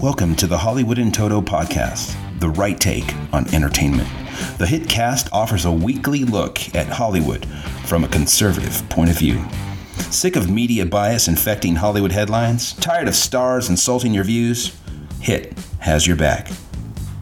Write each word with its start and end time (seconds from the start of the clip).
Welcome 0.00 0.36
to 0.36 0.46
the 0.46 0.58
Hollywood 0.58 0.98
in 0.98 1.10
Toto 1.10 1.40
podcast, 1.40 2.14
the 2.38 2.50
right 2.50 2.78
take 2.78 3.12
on 3.32 3.52
entertainment. 3.52 4.08
The 4.58 4.66
hit 4.68 4.88
cast 4.88 5.28
offers 5.32 5.64
a 5.64 5.72
weekly 5.72 6.22
look 6.22 6.72
at 6.76 6.86
Hollywood 6.86 7.46
from 7.84 8.04
a 8.04 8.08
conservative 8.08 8.88
point 8.88 9.10
of 9.10 9.18
view. 9.18 9.44
Sick 10.12 10.36
of 10.36 10.48
media 10.48 10.86
bias 10.86 11.26
infecting 11.26 11.74
Hollywood 11.74 12.12
headlines? 12.12 12.74
Tired 12.74 13.08
of 13.08 13.16
stars 13.16 13.68
insulting 13.68 14.14
your 14.14 14.22
views? 14.22 14.76
Hit 15.20 15.58
has 15.80 16.06
your 16.06 16.16
back. 16.16 16.52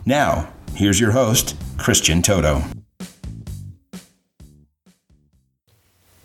Now, 0.04 0.52
here's 0.74 1.00
your 1.00 1.12
host, 1.12 1.56
Christian 1.78 2.20
Toto. 2.20 2.62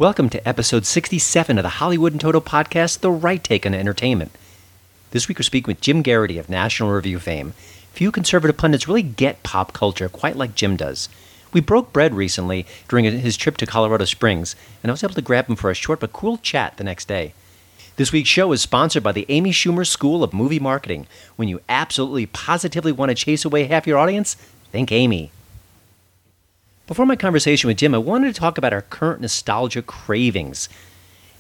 Welcome 0.02 0.32
to 0.32 0.48
episode 0.50 0.88
67 0.88 1.60
of 1.60 1.62
the 1.62 1.70
Hollywood 1.70 2.12
and 2.12 2.20
Toto 2.20 2.42
podcast, 2.42 3.02
The 3.02 3.12
Right 3.12 3.44
Take 3.44 3.68
on 3.68 3.76
Entertainment. 3.76 4.32
This 5.12 5.28
week 5.28 5.38
we're 5.38 5.44
speaking 5.44 5.68
with 5.68 5.80
Jim 5.80 6.02
Geraghty 6.02 6.40
of 6.40 6.50
National 6.50 6.90
Review 6.90 7.20
fame. 7.20 7.54
Few 7.94 8.12
conservative 8.12 8.58
pundits 8.58 8.88
really 8.88 9.04
get 9.04 9.44
pop 9.44 9.74
culture 9.74 10.10
quite 10.10 10.36
like 10.36 10.56
Jim 10.56 10.76
does. 10.76 11.08
We 11.54 11.62
broke 11.62 11.94
bread 11.94 12.16
recently 12.16 12.66
during 12.88 13.06
his 13.06 13.38
trip 13.38 13.58
to 13.58 13.68
Colorado 13.68 14.06
Springs, 14.06 14.56
and 14.82 14.90
I 14.90 14.94
was 14.94 15.04
able 15.04 15.14
to 15.14 15.22
grab 15.22 15.46
him 15.46 15.56
for 15.56 15.70
a 15.70 15.76
short 15.76 16.00
but 16.00 16.14
cool 16.14 16.38
chat 16.38 16.78
the 16.78 16.84
next 16.84 17.08
day. 17.08 17.36
This 17.98 18.12
week's 18.12 18.28
show 18.28 18.52
is 18.54 18.62
sponsored 18.64 19.04
by 19.04 19.12
the 19.12 19.28
Amy 19.30 19.52
Schumer 19.52 19.86
School 19.86 20.24
of 20.24 20.34
Movie 20.34 20.58
Marketing. 20.58 21.06
When 21.36 21.48
you 21.48 21.62
absolutely 21.70 22.26
positively 22.26 22.92
want 22.92 23.10
to 23.10 23.16
chase 23.16 23.46
away 23.46 23.66
half 23.66 23.86
your 23.86 24.00
audience, 24.00 24.34
think 24.72 24.92
Amy. 24.92 25.30
Before 26.92 27.06
my 27.06 27.16
conversation 27.16 27.70
with 27.70 27.78
Jim, 27.78 27.96
I 27.96 28.00
wanted 28.00 28.34
to 28.34 28.38
talk 28.38 28.58
about 28.58 28.74
our 28.74 28.82
current 28.82 29.22
nostalgia 29.22 29.82
cravings. 29.82 30.68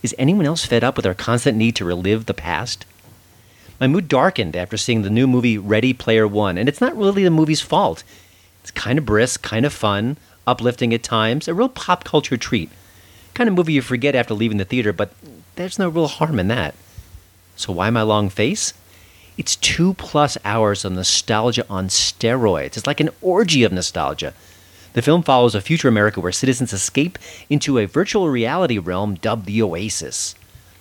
Is 0.02 0.16
anyone 0.18 0.46
else 0.46 0.64
fed 0.64 0.82
up 0.82 0.96
with 0.96 1.06
our 1.06 1.14
constant 1.14 1.58
need 1.58 1.76
to 1.76 1.84
relive 1.84 2.26
the 2.26 2.34
past? 2.34 2.86
My 3.78 3.86
mood 3.86 4.08
darkened 4.08 4.56
after 4.56 4.78
seeing 4.78 5.02
the 5.02 5.10
new 5.10 5.28
movie 5.28 5.58
Ready 5.58 5.92
Player 5.92 6.26
One, 6.26 6.58
and 6.58 6.70
it's 6.70 6.80
not 6.80 6.96
really 6.96 7.26
the 7.26 7.30
movie's 7.30 7.60
fault. 7.60 8.06
It's 8.62 8.72
kind 8.72 8.98
of 8.98 9.06
brisk, 9.06 9.42
kind 9.42 9.66
of 9.66 9.74
fun, 9.74 10.16
uplifting 10.48 10.94
at 10.94 11.04
times, 11.04 11.50
a 11.50 11.54
real 11.54 11.68
pop 11.68 12.06
culture 12.06 12.38
treat. 12.38 12.70
Kind 13.34 13.50
of 13.50 13.54
movie 13.54 13.74
you 13.74 13.82
forget 13.82 14.16
after 14.16 14.34
leaving 14.34 14.58
the 14.58 14.64
theater, 14.64 14.94
but 14.94 15.12
there's 15.58 15.78
no 15.78 15.90
real 15.90 16.08
harm 16.08 16.40
in 16.40 16.48
that. 16.48 16.76
So 17.58 17.74
why 17.74 17.90
my 17.90 18.04
long 18.04 18.30
face? 18.30 18.74
It's 19.38 19.58
two 19.58 19.96
plus 19.96 20.38
hours 20.46 20.86
of 20.86 20.94
nostalgia 20.94 21.66
on 21.70 21.90
steroids. 21.90 22.78
It's 22.78 22.88
like 22.88 23.02
an 23.02 23.10
orgy 23.22 23.64
of 23.64 23.74
nostalgia. 23.74 24.34
The 24.94 25.02
film 25.02 25.24
follows 25.24 25.56
a 25.56 25.62
future 25.62 25.88
America 25.88 26.20
where 26.20 26.32
citizens 26.32 26.74
escape 26.74 27.18
into 27.50 27.78
a 27.78 27.86
virtual 27.86 28.30
reality 28.30 28.78
realm 28.78 29.16
dubbed 29.16 29.46
the 29.46 29.62
Oasis. 29.62 30.36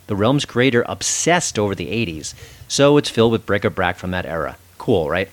The 0.07 0.15
realm's 0.15 0.43
creator 0.43 0.83
obsessed 0.87 1.57
over 1.57 1.73
the 1.73 1.87
80s, 1.87 2.33
so 2.67 2.97
it's 2.97 3.09
filled 3.09 3.31
with 3.31 3.45
bric-a-brac 3.45 3.95
from 3.95 4.11
that 4.11 4.25
era. 4.25 4.57
Cool, 4.77 5.09
right? 5.09 5.29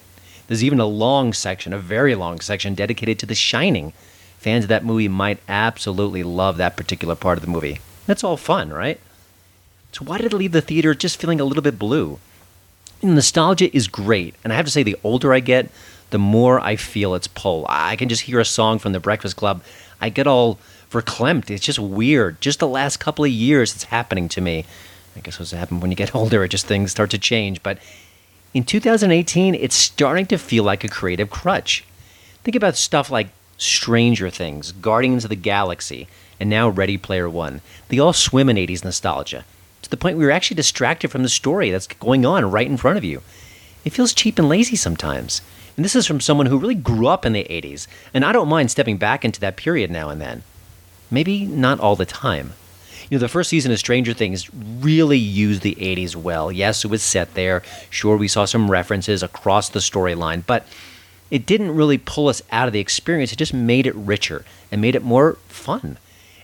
There's 0.47 0.63
even 0.63 0.79
a 0.79 0.87
long 0.87 1.33
section, 1.33 1.73
a 1.73 1.79
very 1.79 2.15
long 2.15 2.41
section, 2.41 2.75
dedicated 2.75 3.19
to 3.19 3.27
The 3.27 3.35
Shining. 3.35 3.93
Fans 4.39 4.65
of 4.65 4.69
that 4.69 4.85
movie 4.85 5.09
might 5.09 5.41
absolutely 5.49 6.23
love 6.23 6.57
that 6.57 6.77
particular 6.77 7.17
part 7.17 7.39
of 7.39 7.45
the 7.45 7.51
movie. 7.51 7.81
That's 8.07 8.23
all 8.23 8.37
fun, 8.37 8.73
right? 8.73 9.01
So 9.91 10.05
why 10.05 10.19
did 10.19 10.33
I 10.33 10.37
leave 10.37 10.53
the 10.53 10.61
theater 10.61 10.95
just 10.95 11.21
feeling 11.21 11.41
a 11.41 11.45
little 11.45 11.63
bit 11.63 11.79
blue? 11.79 12.21
Nostalgia 13.03 13.75
is 13.77 13.89
great, 13.89 14.37
and 14.45 14.53
I 14.53 14.57
have 14.57 14.65
to 14.65 14.71
say, 14.71 14.83
the 14.83 14.97
older 15.03 15.35
I 15.35 15.41
get, 15.41 15.71
the 16.11 16.19
more 16.19 16.61
I 16.61 16.77
feel 16.77 17.15
its 17.15 17.29
pull. 17.29 17.67
I 17.69 17.97
can 17.97 18.09
just 18.09 18.23
hear 18.23 18.41
a 18.41 18.45
song 18.45 18.79
from 18.79 18.93
The 18.93 19.01
Breakfast 19.01 19.37
Club. 19.37 19.63
I 20.01 20.09
get 20.09 20.27
all 20.27 20.59
verklempt. 20.91 21.51
It's 21.51 21.65
just 21.65 21.79
weird. 21.79 22.41
Just 22.41 22.61
the 22.61 22.69
last 22.69 22.99
couple 22.99 23.25
of 23.25 23.31
years, 23.31 23.75
it's 23.75 23.85
happening 23.85 24.29
to 24.31 24.41
me. 24.41 24.65
I 25.17 25.21
guess 25.21 25.39
what's 25.39 25.51
happened 25.51 25.83
when 25.83 25.91
you 25.91 25.97
get 25.97 26.15
older, 26.15 26.45
it 26.45 26.49
just 26.49 26.67
things 26.67 26.91
start 26.91 27.11
to 27.11 27.19
change. 27.19 27.63
But 27.63 27.79
in 28.55 28.65
2018, 28.65 29.55
it's 29.55 29.75
starting 29.75 30.27
to 30.27 30.39
feel 30.39 30.65
like 30.65 30.85
a 30.85 30.89
creative 30.89 31.31
crutch. 31.31 31.85
Think 32.45 32.57
about 32.57 32.77
stuff 32.77 33.11
like 33.11 33.29
Stranger 33.59 34.31
Things, 34.31 34.73
Guardians 34.73 35.25
of 35.25 35.31
the 35.31 35.37
Galaxy, 35.37 36.09
and 36.41 36.49
now 36.49 36.69
Ready 36.69 36.97
Player 36.97 37.29
One. 37.29 37.61
They 37.89 37.99
all 37.99 38.13
swim 38.13 38.49
in 38.49 38.57
80s 38.57 38.85
nostalgia 38.85 39.45
to 39.83 39.91
the 39.91 39.97
point 39.97 40.17
where 40.17 40.27
you're 40.27 40.33
actually 40.33 40.57
distracted 40.57 41.11
from 41.11 41.23
the 41.23 41.29
story 41.29 41.71
that's 41.71 41.87
going 41.87 42.25
on 42.25 42.51
right 42.51 42.67
in 42.67 42.77
front 42.77 42.97
of 42.97 43.05
you. 43.05 43.23
It 43.85 43.93
feels 43.93 44.15
cheap 44.15 44.39
and 44.39 44.49
lazy 44.49 44.77
sometimes. 44.77 45.41
And 45.79 45.85
this 45.85 45.95
is 45.95 46.09
from 46.09 46.19
someone 46.19 46.47
who 46.47 46.59
really 46.59 46.75
grew 46.75 47.07
up 47.07 47.25
in 47.25 47.35
the 47.35 47.45
80s, 47.45 47.87
and 48.13 48.25
I 48.25 48.33
don't 48.33 48.49
mind 48.49 48.69
stepping 48.69 48.97
back 48.97 49.25
into 49.25 49.39
that 49.39 49.57
period 49.57 49.93
now 49.93 50.09
and 50.09 50.21
then. 50.21 50.43
Maybe 51.09 51.47
not 51.47 51.79
all 51.79 51.95
the 51.95 52.05
time. 52.05 52.55
You 53.09 53.17
know, 53.17 53.21
the 53.21 53.29
first 53.29 53.49
season 53.49 53.71
of 53.71 53.79
Stranger 53.79 54.13
Things 54.13 54.53
really 54.53 55.19
used 55.19 55.63
the 55.63 55.77
80s 55.77 56.17
well. 56.17 56.51
Yes, 56.51 56.85
it 56.85 56.91
was 56.91 57.01
set 57.01 57.35
there. 57.35 57.63
Sure, 57.91 58.17
we 58.17 58.27
saw 58.27 58.45
some 58.45 58.69
references 58.69 59.23
across 59.23 59.69
the 59.69 59.79
storyline, 59.79 60.43
but 60.45 60.67
it 61.31 61.47
didn't 61.47 61.77
really 61.77 61.97
pull 61.97 62.27
us 62.27 62.43
out 62.51 62.67
of 62.67 62.73
the 62.73 62.81
experience. 62.81 63.33
It 63.33 63.37
just 63.37 63.55
made 63.55 63.87
it 63.87 63.95
richer 63.95 64.45
and 64.73 64.81
made 64.81 64.97
it 64.97 65.05
more 65.05 65.35
fun. 65.47 65.97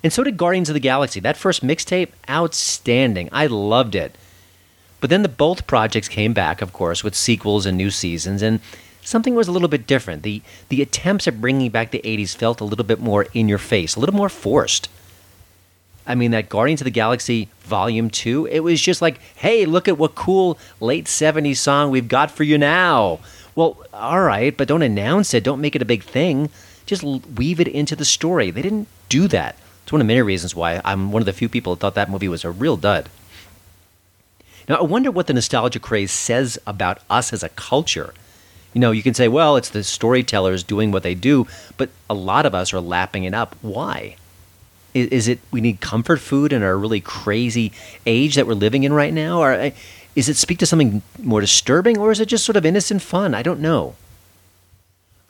And 0.05 0.13
so 0.13 0.23
did 0.23 0.37
Guardians 0.37 0.71
of 0.71 0.75
the 0.75 0.79
Galaxy. 0.81 1.19
That 1.19 1.37
first 1.37 1.67
mixtape, 1.67 2.11
outstanding. 2.31 3.31
I 3.33 3.49
loved 3.49 3.97
it. 3.97 4.15
But 5.01 5.11
then 5.11 5.23
the 5.23 5.29
both 5.29 5.67
projects 5.67 6.09
came 6.09 6.33
back, 6.33 6.63
of 6.63 6.73
course, 6.73 7.03
with 7.03 7.17
sequels 7.17 7.67
and 7.67 7.77
new 7.77 7.91
seasons, 7.91 8.41
and 8.41 8.61
something 9.05 9.35
was 9.35 9.47
a 9.47 9.53
little 9.53 9.69
bit 9.69 9.87
different. 9.87 10.23
The 10.23 10.43
the 10.69 10.83
attempts 10.83 11.29
at 11.29 11.41
bringing 11.41 11.71
back 11.71 11.91
the 11.91 12.01
80s 12.05 12.35
felt 12.35 12.61
a 12.61 12.65
little 12.65 12.85
bit 12.85 13.01
more 13.01 13.27
in 13.33 13.49
your 13.49 13.59
face, 13.59 13.95
a 13.95 14.01
little 14.01 14.15
more 14.15 14.29
forced. 14.29 14.89
I 16.07 16.15
mean, 16.15 16.33
that 16.33 16.49
Guardians 16.49 16.81
of 16.83 16.85
the 16.85 16.91
Galaxy 16.91 17.49
Volume 17.61 18.11
2, 18.11 18.47
it 18.47 18.61
was 18.61 18.81
just 18.81 19.01
like, 19.01 19.19
hey, 19.37 19.65
look 19.65 19.89
at 19.89 19.97
what 19.97 20.15
cool 20.15 20.59
late 20.79 21.07
70s 21.07 21.57
song 21.57 21.91
we've 21.91 22.09
got 22.09 22.31
for 22.31 22.43
you 22.43 22.59
now. 22.59 23.21
Well, 23.55 23.79
all 23.93 24.21
right, 24.21 24.55
but 24.55 24.69
don't 24.69 24.83
announce 24.83 25.33
it. 25.33 25.45
Don't 25.45 25.63
make 25.63 25.75
it 25.75 25.81
a 25.81 25.87
big 25.87 26.03
thing. 26.03 26.51
Just 26.85 27.03
weave 27.03 27.61
it 27.61 27.69
into 27.69 27.97
the 27.97 28.05
story. 28.05 28.51
They 28.51 28.61
didn't 28.61 28.89
do 29.09 29.29
that. 29.29 29.57
It's 29.83 29.93
one 29.93 30.01
of 30.01 30.07
many 30.07 30.21
reasons 30.21 30.55
why 30.55 30.81
I'm 30.85 31.13
one 31.13 31.23
of 31.23 31.27
the 31.27 31.33
few 31.33 31.49
people 31.49 31.75
that 31.75 31.81
thought 31.81 31.95
that 31.95 32.11
movie 32.11 32.29
was 32.29 32.45
a 32.45 32.51
real 32.51 32.77
dud. 32.77 33.09
Now, 34.69 34.77
I 34.77 34.83
wonder 34.83 35.11
what 35.11 35.27
the 35.27 35.35
nostalgia 35.35 35.79
craze 35.79 36.11
says 36.11 36.59
about 36.67 37.01
us 37.09 37.33
as 37.33 37.43
a 37.43 37.51
culture. 37.51 38.15
You 38.75 38.81
know, 38.81 38.91
you 38.91 39.03
can 39.03 39.15
say, 39.15 39.29
well, 39.29 39.57
it's 39.57 39.71
the 39.71 39.85
storytellers 39.85 40.65
doing 40.65 40.91
what 40.91 41.05
they 41.05 41.15
do, 41.15 41.47
but 41.77 41.91
a 42.11 42.15
lot 42.15 42.45
of 42.45 42.55
us 42.55 42.73
are 42.75 42.81
lapping 42.81 43.25
it 43.25 43.33
up. 43.33 43.57
Why? 43.63 44.17
Is, 44.93 45.09
is 45.09 45.29
it 45.29 45.39
we 45.51 45.61
need 45.61 45.81
comfort 45.81 46.21
food 46.21 46.53
in 46.53 46.63
our 46.63 46.77
really 46.77 47.01
crazy 47.01 47.73
age 48.05 48.35
that 48.35 48.47
we're 48.47 48.55
living 48.55 48.83
in 48.83 48.93
right 48.93 49.15
now? 49.15 49.41
Or 49.41 49.53
uh, 49.53 49.71
is 50.17 50.29
it 50.29 50.37
speak 50.37 50.59
to 50.59 50.67
something 50.67 51.03
more 51.23 51.41
disturbing, 51.41 51.99
or 51.99 52.11
is 52.11 52.21
it 52.21 52.27
just 52.27 52.45
sort 52.45 52.57
of 52.57 52.67
innocent 52.67 53.01
fun? 53.01 53.33
I 53.33 53.43
don't 53.43 53.61
know. 53.61 53.95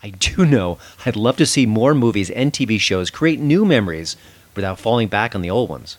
I 0.03 0.11
do 0.11 0.45
know 0.47 0.79
I'd 1.05 1.17
love 1.17 1.37
to 1.37 1.47
see 1.47 1.67
more 1.67 1.95
movies 1.95 2.31
and 2.31 2.53
TV 2.53 2.81
shows 2.81 3.11
create 3.11 3.41
new 3.41 3.65
memories 3.65 4.17
without 4.57 4.79
falling 4.79 5.09
back 5.09 5.35
on 5.35 5.43
the 5.43 5.51
old 5.51 5.69
ones. 5.69 5.99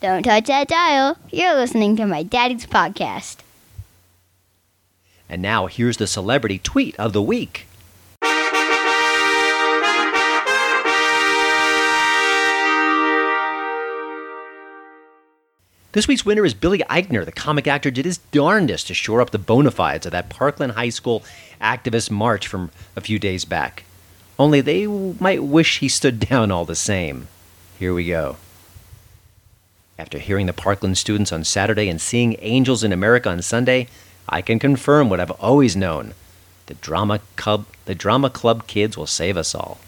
Don't 0.00 0.22
touch 0.22 0.46
that 0.46 0.68
dial. 0.68 1.16
You're 1.30 1.54
listening 1.54 1.96
to 1.96 2.06
my 2.06 2.22
daddy's 2.22 2.66
podcast. 2.66 3.38
And 5.28 5.40
now 5.42 5.66
here's 5.66 5.96
the 5.96 6.06
celebrity 6.06 6.58
tweet 6.58 6.98
of 6.98 7.12
the 7.12 7.22
week. 7.22 7.66
This 15.94 16.08
week's 16.08 16.26
winner 16.26 16.44
is 16.44 16.54
Billy 16.54 16.80
Eichner. 16.90 17.24
The 17.24 17.30
comic 17.30 17.68
actor 17.68 17.88
did 17.88 18.04
his 18.04 18.18
darndest 18.18 18.88
to 18.88 18.94
shore 18.94 19.20
up 19.20 19.30
the 19.30 19.38
bona 19.38 19.70
fides 19.70 20.06
of 20.06 20.10
that 20.12 20.28
Parkland 20.28 20.72
High 20.72 20.88
School 20.88 21.22
activist 21.60 22.10
march 22.10 22.48
from 22.48 22.72
a 22.96 23.00
few 23.00 23.20
days 23.20 23.44
back. 23.44 23.84
Only 24.36 24.60
they 24.60 24.88
might 24.88 25.44
wish 25.44 25.78
he 25.78 25.88
stood 25.88 26.18
down 26.28 26.50
all 26.50 26.64
the 26.64 26.74
same. 26.74 27.28
Here 27.78 27.94
we 27.94 28.08
go. 28.08 28.38
After 29.96 30.18
hearing 30.18 30.46
the 30.46 30.52
Parkland 30.52 30.98
students 30.98 31.30
on 31.30 31.44
Saturday 31.44 31.88
and 31.88 32.00
seeing 32.00 32.34
Angels 32.40 32.82
in 32.82 32.92
America 32.92 33.28
on 33.30 33.40
Sunday, 33.40 33.86
I 34.28 34.42
can 34.42 34.58
confirm 34.58 35.10
what 35.10 35.20
I've 35.20 35.30
always 35.32 35.76
known. 35.76 36.14
The 36.66 36.74
drama 36.74 37.20
club, 37.36 37.66
the 37.84 37.94
drama 37.94 38.30
club 38.30 38.66
kids 38.66 38.96
will 38.96 39.06
save 39.06 39.36
us 39.36 39.54
all. 39.54 39.78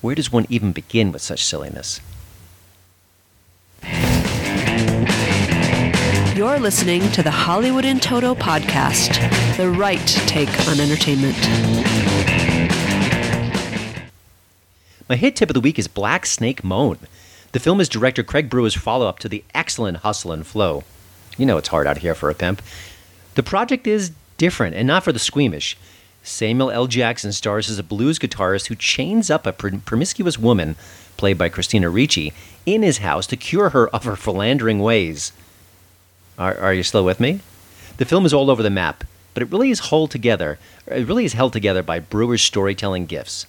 Where 0.00 0.14
does 0.14 0.32
one 0.32 0.46
even 0.48 0.72
begin 0.72 1.12
with 1.12 1.22
such 1.22 1.44
silliness? 1.44 2.00
You're 6.36 6.58
listening 6.58 7.10
to 7.12 7.22
the 7.22 7.30
Hollywood 7.30 7.84
in 7.84 7.98
Toto 7.98 8.34
podcast, 8.34 9.16
the 9.56 9.70
right 9.70 10.06
take 10.26 10.50
on 10.68 10.80
entertainment. 10.80 11.36
My 15.08 15.16
hit 15.16 15.36
tip 15.36 15.48
of 15.48 15.54
the 15.54 15.60
week 15.60 15.78
is 15.78 15.88
Black 15.88 16.26
Snake 16.26 16.62
Moan. 16.62 16.98
The 17.52 17.60
film 17.60 17.80
is 17.80 17.88
director 17.88 18.22
Craig 18.22 18.50
Brewer's 18.50 18.74
follow 18.74 19.06
up 19.06 19.18
to 19.20 19.28
the 19.28 19.44
excellent 19.54 19.98
Hustle 19.98 20.32
and 20.32 20.46
Flow. 20.46 20.84
You 21.38 21.46
know 21.46 21.58
it's 21.58 21.68
hard 21.68 21.86
out 21.86 21.98
here 21.98 22.14
for 22.14 22.30
a 22.30 22.34
pimp. 22.34 22.62
The 23.34 23.42
project 23.42 23.86
is 23.86 24.12
different 24.38 24.76
and 24.76 24.86
not 24.86 25.04
for 25.04 25.12
the 25.12 25.18
squeamish. 25.18 25.76
Samuel 26.22 26.70
L. 26.70 26.86
Jackson 26.86 27.32
stars 27.32 27.70
as 27.70 27.78
a 27.78 27.84
blues 27.84 28.18
guitarist 28.18 28.66
who 28.66 28.74
chains 28.74 29.30
up 29.30 29.46
a 29.46 29.52
promiscuous 29.52 30.38
woman, 30.38 30.74
played 31.16 31.38
by 31.38 31.48
Christina 31.48 31.88
Ricci, 31.88 32.32
in 32.64 32.82
his 32.82 32.98
house 32.98 33.26
to 33.28 33.36
cure 33.36 33.70
her 33.70 33.88
of 33.88 34.04
her 34.04 34.16
philandering 34.16 34.80
ways. 34.80 35.32
Are, 36.38 36.56
are 36.58 36.74
you 36.74 36.82
still 36.82 37.04
with 37.04 37.20
me? 37.20 37.40
The 37.98 38.04
film 38.04 38.26
is 38.26 38.34
all 38.34 38.50
over 38.50 38.62
the 38.62 38.70
map, 38.70 39.04
but 39.34 39.42
it 39.42 39.50
really 39.50 39.70
is 39.70 39.88
held 39.88 40.10
together. 40.10 40.58
It 40.86 41.06
really 41.06 41.24
is 41.24 41.34
held 41.34 41.52
together 41.52 41.82
by 41.82 42.00
Brewer's 42.00 42.42
storytelling 42.42 43.06
gifts. 43.06 43.46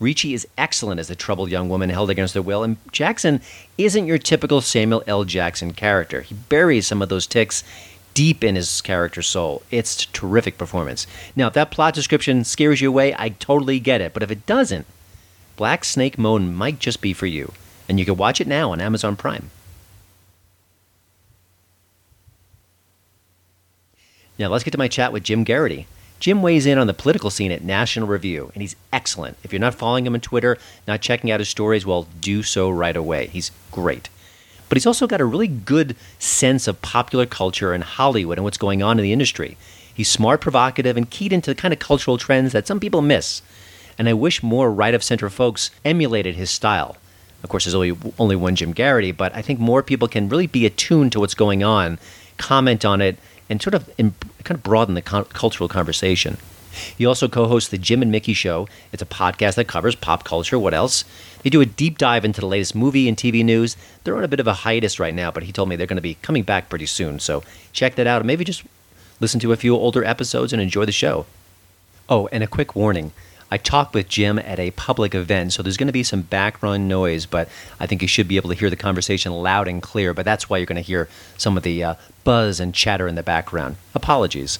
Ricci 0.00 0.32
is 0.32 0.48
excellent 0.56 0.98
as 0.98 1.10
a 1.10 1.14
troubled 1.14 1.50
young 1.50 1.68
woman 1.68 1.90
held 1.90 2.08
against 2.08 2.34
her 2.34 2.42
will, 2.42 2.64
and 2.64 2.78
Jackson 2.90 3.42
isn't 3.76 4.06
your 4.06 4.18
typical 4.18 4.62
Samuel 4.62 5.04
L. 5.06 5.24
Jackson 5.24 5.72
character. 5.74 6.22
He 6.22 6.34
buries 6.34 6.86
some 6.86 7.02
of 7.02 7.10
those 7.10 7.26
ticks 7.26 7.62
deep 8.14 8.42
in 8.42 8.56
his 8.56 8.80
character's 8.80 9.26
soul. 9.26 9.62
It's 9.70 10.04
a 10.04 10.08
terrific 10.08 10.56
performance. 10.56 11.06
Now, 11.36 11.48
if 11.48 11.52
that 11.52 11.70
plot 11.70 11.94
description 11.94 12.44
scares 12.44 12.80
you 12.80 12.88
away, 12.88 13.14
I 13.18 13.28
totally 13.28 13.78
get 13.78 14.00
it. 14.00 14.14
But 14.14 14.22
if 14.22 14.30
it 14.30 14.46
doesn't, 14.46 14.86
Black 15.56 15.84
Snake 15.84 16.18
Moan 16.18 16.54
might 16.54 16.78
just 16.78 17.02
be 17.02 17.12
for 17.12 17.26
you. 17.26 17.52
And 17.88 17.98
you 18.00 18.06
can 18.06 18.16
watch 18.16 18.40
it 18.40 18.46
now 18.46 18.72
on 18.72 18.80
Amazon 18.80 19.16
Prime. 19.16 19.50
Now, 24.38 24.48
let's 24.48 24.64
get 24.64 24.70
to 24.70 24.78
my 24.78 24.88
chat 24.88 25.12
with 25.12 25.24
Jim 25.24 25.44
Geraghty. 25.44 25.86
Jim 26.20 26.42
weighs 26.42 26.66
in 26.66 26.78
on 26.78 26.86
the 26.86 26.94
political 26.94 27.30
scene 27.30 27.50
at 27.50 27.64
National 27.64 28.06
Review, 28.06 28.50
and 28.54 28.62
he's 28.62 28.76
excellent. 28.92 29.36
If 29.42 29.52
you're 29.52 29.60
not 29.60 29.74
following 29.74 30.06
him 30.06 30.14
on 30.14 30.20
Twitter, 30.20 30.58
not 30.86 31.00
checking 31.00 31.30
out 31.30 31.40
his 31.40 31.48
stories, 31.48 31.84
well, 31.84 32.06
do 32.20 32.42
so 32.42 32.70
right 32.70 32.96
away. 32.96 33.26
He's 33.26 33.50
great 33.72 34.08
but 34.70 34.76
he's 34.76 34.86
also 34.86 35.08
got 35.08 35.20
a 35.20 35.24
really 35.24 35.48
good 35.48 35.96
sense 36.20 36.68
of 36.68 36.80
popular 36.80 37.26
culture 37.26 37.72
and 37.72 37.82
Hollywood 37.82 38.38
and 38.38 38.44
what's 38.44 38.56
going 38.56 38.84
on 38.84 38.98
in 38.98 39.02
the 39.02 39.12
industry. 39.12 39.56
He's 39.92 40.08
smart, 40.08 40.40
provocative, 40.40 40.96
and 40.96 41.10
keyed 41.10 41.32
into 41.32 41.50
the 41.50 41.60
kind 41.60 41.74
of 41.74 41.80
cultural 41.80 42.16
trends 42.16 42.52
that 42.52 42.68
some 42.68 42.78
people 42.78 43.02
miss. 43.02 43.42
And 43.98 44.08
I 44.08 44.12
wish 44.12 44.44
more 44.44 44.72
right 44.72 44.94
of 44.94 45.02
center 45.02 45.28
folks 45.28 45.72
emulated 45.84 46.36
his 46.36 46.50
style. 46.50 46.96
Of 47.42 47.48
course, 47.50 47.64
there's 47.64 47.74
only, 47.74 47.96
only 48.16 48.36
one 48.36 48.54
Jim 48.54 48.72
Geraghty, 48.72 49.10
but 49.10 49.34
I 49.34 49.42
think 49.42 49.58
more 49.58 49.82
people 49.82 50.06
can 50.06 50.28
really 50.28 50.46
be 50.46 50.66
attuned 50.66 51.10
to 51.12 51.20
what's 51.20 51.34
going 51.34 51.64
on, 51.64 51.98
comment 52.38 52.84
on 52.84 53.00
it, 53.00 53.18
and 53.50 53.60
sort 53.60 53.74
of 53.74 53.90
kind 53.98 54.14
of 54.50 54.62
broaden 54.62 54.94
the 54.94 55.02
cultural 55.02 55.68
conversation. 55.68 56.38
He 56.96 57.04
also 57.04 57.28
co 57.28 57.46
hosts 57.46 57.68
the 57.68 57.78
Jim 57.78 58.00
and 58.00 58.12
Mickey 58.12 58.32
Show. 58.32 58.68
It's 58.92 59.02
a 59.02 59.06
podcast 59.06 59.56
that 59.56 59.66
covers 59.66 59.96
pop 59.96 60.24
culture. 60.24 60.58
What 60.58 60.72
else? 60.72 61.04
They 61.42 61.50
do 61.50 61.60
a 61.60 61.66
deep 61.66 61.98
dive 61.98 62.24
into 62.24 62.40
the 62.40 62.46
latest 62.46 62.76
movie 62.76 63.08
and 63.08 63.16
TV 63.16 63.44
news. 63.44 63.76
They're 64.04 64.16
on 64.16 64.24
a 64.24 64.28
bit 64.28 64.40
of 64.40 64.46
a 64.46 64.54
hiatus 64.54 65.00
right 65.00 65.14
now, 65.14 65.30
but 65.30 65.42
he 65.42 65.52
told 65.52 65.68
me 65.68 65.74
they're 65.76 65.86
going 65.86 65.96
to 65.96 66.02
be 66.02 66.14
coming 66.22 66.44
back 66.44 66.68
pretty 66.68 66.86
soon. 66.86 67.18
So 67.18 67.42
check 67.72 67.96
that 67.96 68.06
out. 68.06 68.20
and 68.20 68.26
Maybe 68.26 68.44
just 68.44 68.62
listen 69.18 69.40
to 69.40 69.52
a 69.52 69.56
few 69.56 69.74
older 69.74 70.04
episodes 70.04 70.52
and 70.52 70.62
enjoy 70.62 70.84
the 70.84 70.92
show. 70.92 71.26
Oh, 72.08 72.28
and 72.30 72.42
a 72.44 72.46
quick 72.46 72.76
warning. 72.76 73.12
I 73.50 73.56
talked 73.58 73.94
with 73.94 74.08
Jim 74.08 74.38
at 74.38 74.60
a 74.60 74.70
public 74.72 75.14
event, 75.14 75.52
so 75.52 75.62
there's 75.62 75.76
going 75.76 75.88
to 75.88 75.92
be 75.92 76.04
some 76.04 76.22
background 76.22 76.88
noise, 76.88 77.26
but 77.26 77.48
I 77.80 77.86
think 77.86 78.00
you 78.00 78.08
should 78.08 78.28
be 78.28 78.36
able 78.36 78.50
to 78.50 78.54
hear 78.54 78.70
the 78.70 78.76
conversation 78.76 79.32
loud 79.32 79.66
and 79.66 79.82
clear. 79.82 80.14
But 80.14 80.24
that's 80.24 80.48
why 80.48 80.58
you're 80.58 80.66
going 80.66 80.76
to 80.76 80.82
hear 80.82 81.08
some 81.36 81.56
of 81.56 81.62
the 81.64 81.82
uh, 81.82 81.94
buzz 82.22 82.60
and 82.60 82.74
chatter 82.74 83.08
in 83.08 83.16
the 83.16 83.22
background. 83.22 83.76
Apologies. 83.94 84.58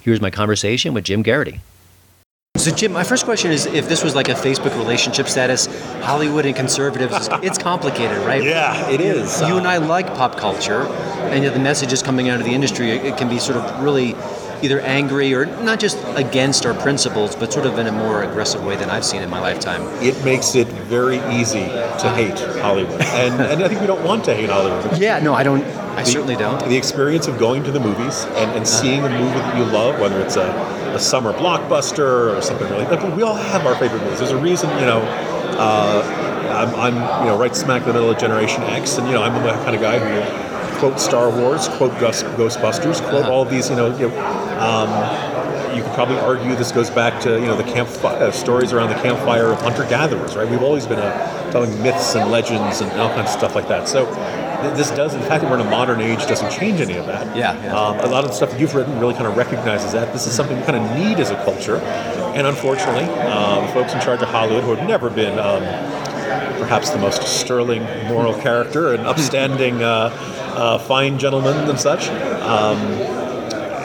Here's 0.00 0.20
my 0.20 0.30
conversation 0.30 0.94
with 0.94 1.04
Jim 1.04 1.22
Geraghty. 1.22 1.60
So, 2.56 2.70
Jim, 2.70 2.92
my 2.92 3.04
first 3.04 3.24
question 3.24 3.52
is 3.52 3.66
if 3.66 3.88
this 3.88 4.02
was 4.02 4.14
like 4.14 4.28
a 4.28 4.34
Facebook 4.34 4.76
relationship 4.76 5.28
status, 5.28 5.66
Hollywood 6.02 6.44
and 6.44 6.54
conservatives, 6.54 7.28
it's 7.42 7.58
complicated, 7.58 8.18
right? 8.18 8.42
Yeah, 8.42 8.90
it 8.90 9.00
is. 9.00 9.40
You 9.40 9.56
and 9.56 9.66
I 9.66 9.76
like 9.76 10.08
pop 10.14 10.36
culture, 10.36 10.82
and 11.30 11.44
yet 11.44 11.54
the 11.54 11.60
messages 11.60 12.02
coming 12.02 12.28
out 12.28 12.40
of 12.40 12.44
the 12.44 12.52
industry, 12.52 12.90
it 12.90 13.16
can 13.16 13.28
be 13.28 13.38
sort 13.38 13.56
of 13.56 13.82
really 13.82 14.14
either 14.62 14.80
angry 14.80 15.34
or 15.34 15.46
not 15.46 15.80
just 15.80 15.98
against 16.16 16.66
our 16.66 16.74
principles, 16.74 17.34
but 17.34 17.52
sort 17.52 17.66
of 17.66 17.78
in 17.78 17.86
a 17.86 17.92
more 17.92 18.22
aggressive 18.22 18.64
way 18.64 18.76
than 18.76 18.90
I've 18.90 19.04
seen 19.04 19.22
in 19.22 19.30
my 19.30 19.40
lifetime. 19.40 19.82
It 20.02 20.24
makes 20.24 20.54
it 20.54 20.68
very 20.68 21.18
easy 21.34 21.64
to 21.64 22.12
hate 22.14 22.38
Hollywood, 22.60 23.00
and, 23.00 23.40
and 23.40 23.62
I 23.62 23.68
think 23.68 23.80
we 23.80 23.86
don't 23.86 24.04
want 24.04 24.24
to 24.24 24.34
hate 24.34 24.50
Hollywood. 24.50 24.98
Yeah, 24.98 25.18
no, 25.20 25.34
I 25.34 25.42
don't. 25.42 25.62
I 25.62 26.02
the, 26.02 26.10
certainly 26.10 26.36
don't. 26.36 26.60
The 26.68 26.76
experience 26.76 27.26
of 27.26 27.38
going 27.38 27.64
to 27.64 27.72
the 27.72 27.80
movies 27.80 28.24
and, 28.24 28.50
and 28.52 28.66
seeing 28.66 29.00
a 29.00 29.08
movie 29.08 29.38
that 29.38 29.56
you 29.56 29.64
love, 29.64 30.00
whether 30.00 30.20
it's 30.20 30.36
a, 30.36 30.50
a 30.94 30.98
summer 30.98 31.32
blockbuster 31.32 32.36
or 32.36 32.42
something 32.42 32.68
really, 32.70 32.84
like 32.84 33.02
we 33.16 33.22
all 33.22 33.34
have 33.34 33.66
our 33.66 33.76
favorite 33.76 34.02
movies. 34.02 34.18
There's 34.18 34.30
a 34.30 34.38
reason, 34.38 34.70
you 34.78 34.86
know. 34.86 35.00
Uh, 35.58 36.26
I'm, 36.50 36.74
I'm, 36.74 37.24
you 37.24 37.30
know, 37.30 37.38
right 37.38 37.54
smack 37.54 37.82
in 37.82 37.88
the 37.88 37.94
middle 37.94 38.10
of 38.10 38.18
Generation 38.18 38.62
X, 38.64 38.98
and 38.98 39.06
you 39.06 39.14
know, 39.14 39.22
I'm 39.22 39.32
the 39.42 39.52
kind 39.64 39.74
of 39.74 39.80
guy 39.80 39.98
who 39.98 40.49
quote 40.80 40.98
Star 40.98 41.30
Wars, 41.30 41.68
quote 41.68 41.92
Ghostbusters, 41.92 43.00
quote 43.10 43.22
uh-huh. 43.22 43.32
all 43.32 43.44
these, 43.44 43.68
you 43.68 43.76
know, 43.76 43.94
you, 43.98 44.08
know, 44.08 44.58
um, 44.58 45.76
you 45.76 45.82
could 45.82 45.92
probably 45.92 46.18
argue 46.18 46.56
this 46.56 46.72
goes 46.72 46.90
back 46.90 47.20
to 47.22 47.38
you 47.38 47.46
know 47.46 47.56
the 47.56 47.64
camp 47.64 47.88
uh, 48.02 48.30
stories 48.32 48.72
around 48.72 48.88
the 48.88 49.00
campfire 49.02 49.48
of 49.52 49.60
hunter 49.60 49.84
gatherers, 49.84 50.34
right? 50.34 50.48
We've 50.48 50.62
always 50.62 50.86
been 50.86 50.98
uh, 50.98 51.52
telling 51.52 51.70
myths 51.82 52.14
and 52.16 52.30
legends 52.30 52.80
and 52.80 52.90
all 52.92 53.10
kinds 53.10 53.30
of 53.30 53.38
stuff 53.38 53.54
like 53.54 53.68
that. 53.68 53.88
So 53.88 54.06
th- 54.06 54.74
this 54.74 54.90
does, 54.90 55.12
the 55.12 55.20
fact 55.20 55.42
that 55.42 55.50
we're 55.50 55.60
in 55.60 55.66
a 55.66 55.70
modern 55.70 56.00
age, 56.00 56.26
doesn't 56.26 56.50
change 56.50 56.80
any 56.80 56.96
of 56.96 57.06
that. 57.06 57.36
Yeah. 57.36 57.62
yeah. 57.62 57.76
Um, 57.76 57.98
a 58.00 58.06
lot 58.06 58.24
of 58.24 58.30
the 58.30 58.36
stuff 58.36 58.50
that 58.50 58.58
you've 58.58 58.74
written 58.74 58.98
really 58.98 59.14
kind 59.14 59.26
of 59.26 59.36
recognizes 59.36 59.92
that 59.92 60.12
this 60.12 60.26
is 60.26 60.34
something 60.34 60.58
we 60.58 60.64
kind 60.64 60.76
of 60.76 60.98
need 60.98 61.20
as 61.20 61.30
a 61.30 61.36
culture, 61.44 61.76
and 61.76 62.46
unfortunately, 62.46 63.04
um, 63.26 63.68
folks 63.72 63.92
in 63.92 64.00
charge 64.00 64.22
of 64.22 64.28
Hollywood 64.28 64.64
who 64.64 64.74
have 64.74 64.88
never 64.88 65.10
been. 65.10 65.38
Um, 65.38 65.62
perhaps 66.58 66.90
the 66.90 66.98
most 66.98 67.22
sterling 67.22 67.82
moral 68.06 68.34
character 68.34 68.94
and 68.94 69.04
upstanding 69.04 69.82
uh, 69.82 70.08
uh, 70.56 70.78
fine 70.78 71.18
gentlemen 71.18 71.56
and 71.68 71.78
such. 71.78 72.08
Um, 72.08 72.78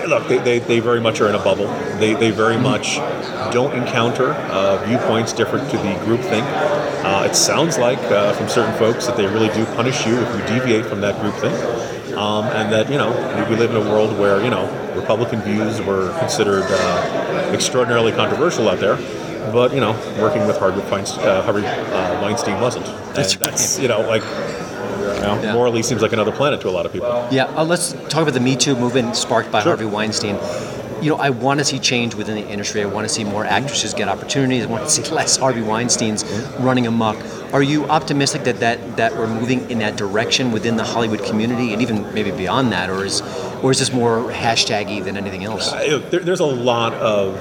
look, 0.08 0.28
they, 0.28 0.38
they, 0.40 0.60
they, 0.60 0.80
very 0.80 1.02
much 1.02 1.22
are 1.22 1.30
in 1.30 1.36
a 1.36 1.44
bubble. 1.44 1.68
They, 2.00 2.14
they 2.14 2.32
very 2.32 2.58
much 2.58 2.96
don't 3.52 3.74
encounter 3.76 4.34
uh, 4.34 4.84
viewpoints 4.86 5.34
different 5.34 5.70
to 5.72 5.78
the 5.78 5.94
group 6.06 6.22
think. 6.22 6.46
Uh, 7.06 7.28
it 7.30 7.36
sounds 7.36 7.78
like 7.78 8.00
uh, 8.00 8.34
from 8.34 8.48
certain 8.48 8.78
folks 8.78 9.08
that 9.08 9.18
they 9.18 9.26
really 9.26 9.50
do 9.50 9.66
punish 9.76 10.06
you 10.06 10.16
if 10.16 10.40
you 10.40 10.60
deviate 10.60 10.86
from 10.86 11.02
that 11.02 11.20
group 11.22 11.36
think. 11.36 11.56
Um, 12.16 12.46
and 12.46 12.72
that, 12.72 12.90
you 12.90 12.98
know, 12.98 13.12
we 13.50 13.56
live 13.58 13.72
in 13.72 13.78
a 13.78 13.90
world 13.92 14.18
where, 14.18 14.42
you 14.42 14.50
know, 14.50 14.66
Republican 14.96 15.42
views 15.42 15.82
were 15.82 16.18
considered 16.20 16.64
uh, 16.66 17.52
extraordinarily 17.54 18.12
controversial 18.12 18.70
out 18.70 18.80
there 18.80 18.98
but 19.52 19.74
you 19.74 19.80
know, 19.80 19.92
working 20.20 20.46
with 20.48 20.58
Harvey 20.58 20.82
Weinstein, 20.90 21.26
uh, 21.26 21.42
Harvey 21.44 21.66
uh, 21.66 22.22
Weinstein 22.22 22.60
wasn't. 22.60 22.88
And 22.88 23.16
that's, 23.16 23.36
that's 23.36 23.80
you 23.80 23.88
know 23.88 24.02
like 24.02 24.24
know, 25.26 25.42
yeah. 25.42 25.54
morally 25.54 25.84
seems 25.84 26.02
like 26.02 26.14
another 26.14 26.32
planet 26.32 26.62
to 26.62 26.70
a 26.70 26.72
lot 26.72 26.86
of 26.86 26.94
people. 26.94 27.08
Yeah, 27.32 27.46
uh, 27.46 27.64
let's 27.64 27.94
talk 28.10 28.22
about 28.22 28.34
the 28.34 28.40
Me 28.40 28.56
Too 28.56 28.76
movement 28.76 29.16
sparked 29.16 29.52
by 29.52 29.62
sure. 29.62 29.76
Harvey 29.76 29.86
Weinstein. 29.86 30.38
You 31.02 31.12
know, 31.12 31.18
I 31.18 31.30
want 31.30 31.60
to 31.60 31.66
see 31.66 31.78
change 31.78 32.16
within 32.16 32.36
the 32.36 32.48
industry. 32.50 32.82
I 32.82 32.86
want 32.86 33.08
to 33.08 33.14
see 33.14 33.24
more 33.24 33.46
actresses 33.46 33.94
get 33.94 34.08
opportunities. 34.08 34.64
I 34.64 34.68
want 34.68 34.86
to 34.86 34.90
see 35.04 35.04
less 35.14 35.38
Harvey 35.38 35.62
Weinstein's 35.62 36.24
running 36.60 36.88
amok. 36.88 37.18
Are 37.54 37.62
you 37.62 37.86
optimistic 37.86 38.44
that, 38.46 38.60
that 38.60 38.98
that 38.98 39.16
we're 39.16 39.28
moving 39.28 39.70
in 39.70 39.80
that 39.80 39.98
direction 39.98 40.52
within 40.52 40.78
the 40.78 40.84
Hollywood 40.84 41.24
community 41.24 41.74
and 41.74 41.82
even 41.82 42.14
maybe 42.14 42.32
beyond 42.32 42.72
that, 42.72 42.90
or 42.90 43.06
is 43.06 43.22
or 43.62 43.72
is 43.72 43.80
this 43.80 43.94
more 43.94 44.32
hashtaggy 44.32 45.04
than 45.04 45.18
anything 45.18 45.44
else? 45.44 45.72
Uh, 45.72 46.02
there, 46.10 46.22
there's 46.22 46.40
a 46.40 46.46
lot 46.46 46.94
of 46.94 47.36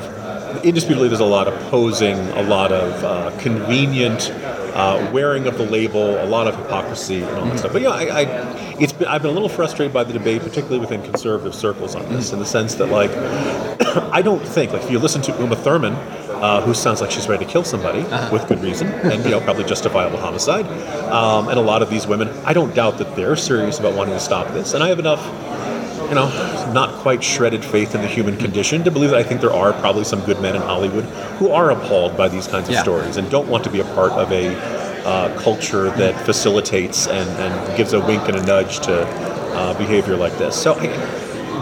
indisputably 0.63 1.09
there's 1.09 1.21
a 1.21 1.25
lot 1.25 1.49
of 1.49 1.59
posing, 1.71 2.19
a 2.31 2.43
lot 2.43 2.71
of 2.71 3.05
uh, 3.05 3.37
convenient 3.39 4.31
uh, 4.75 5.11
wearing 5.13 5.47
of 5.47 5.57
the 5.57 5.65
label, 5.65 6.23
a 6.23 6.27
lot 6.27 6.49
of 6.49 6.57
hypocrisy 6.57 7.23
and 7.23 7.39
all 7.39 7.47
that 7.47 7.59
stuff. 7.59 7.73
But 7.73 7.83
yeah, 7.83 7.91
I, 7.91 8.03
I, 8.03 8.23
it's 8.81 8.93
been, 8.93 9.07
I've 9.09 9.23
been 9.23 9.31
a 9.31 9.35
little 9.35 9.49
frustrated 9.49 9.95
by 9.95 10.05
the 10.05 10.13
debate, 10.13 10.43
particularly 10.43 10.81
within 10.81 11.03
conservative 11.03 11.55
circles 11.55 11.95
on 11.95 12.09
this, 12.13 12.33
in 12.33 12.41
the 12.41 12.45
sense 12.45 12.75
that 12.77 12.87
like 12.87 13.11
I 14.13 14.21
don't 14.21 14.45
think 14.45 14.73
like 14.73 14.83
if 14.83 14.91
you 14.91 14.99
listen 14.99 15.23
to 15.23 15.33
Uma 15.41 15.57
Thurman. 15.57 15.95
Uh, 16.35 16.61
who 16.61 16.75
sounds 16.75 17.01
like 17.01 17.11
she's 17.11 17.27
ready 17.27 17.43
to 17.43 17.51
kill 17.51 17.65
somebody 17.65 18.01
uh-huh. 18.01 18.29
with 18.31 18.47
good 18.49 18.61
reason 18.61 18.89
and 18.89 19.25
you 19.25 19.31
know 19.31 19.41
probably 19.41 19.65
justifiable 19.65 20.19
homicide 20.19 20.67
um, 21.11 21.49
and 21.49 21.59
a 21.59 21.63
lot 21.63 21.81
of 21.81 21.89
these 21.89 22.07
women 22.07 22.29
i 22.45 22.53
don't 22.53 22.75
doubt 22.75 22.99
that 22.99 23.17
they're 23.17 23.37
serious 23.37 23.79
about 23.79 23.95
wanting 23.95 24.13
to 24.13 24.21
stop 24.21 24.53
this 24.53 24.75
and 24.75 24.83
i 24.83 24.89
have 24.89 24.99
enough 24.99 25.25
you 26.09 26.15
know, 26.15 26.29
not 26.73 26.95
quite 27.01 27.23
shredded 27.23 27.65
faith 27.65 27.95
in 27.95 28.01
the 28.01 28.07
human 28.07 28.37
condition 28.37 28.85
to 28.85 28.91
believe 28.91 29.11
that 29.11 29.19
I 29.19 29.23
think 29.23 29.41
there 29.41 29.53
are 29.53 29.73
probably 29.75 30.05
some 30.05 30.25
good 30.25 30.41
men 30.41 30.57
in 30.57 30.63
Hollywood 30.63 31.05
who 31.39 31.51
are 31.51 31.71
appalled 31.71 32.17
by 32.17 32.29
these 32.29 32.47
kinds 32.47 32.69
of 32.69 32.75
yeah. 32.75 32.83
stories 32.83 33.17
and 33.17 33.31
don't 33.31 33.49
want 33.49 33.65
to 33.65 33.71
be 33.71 33.81
a 33.81 33.85
part 33.95 34.13
of 34.13 34.31
a 34.33 34.55
uh, 35.05 35.39
culture 35.41 35.91
that 35.91 36.19
facilitates 36.25 37.07
and, 37.07 37.29
and, 37.41 37.77
gives 37.77 37.93
a 37.93 38.01
wink 38.01 38.27
and 38.27 38.37
a 38.37 38.47
nudge 38.47 38.81
to 38.81 39.03
uh, 39.03 39.77
behavior 39.77 40.17
like 40.17 40.33
this. 40.39 40.61
So, 40.61 40.75
I, 40.75 40.87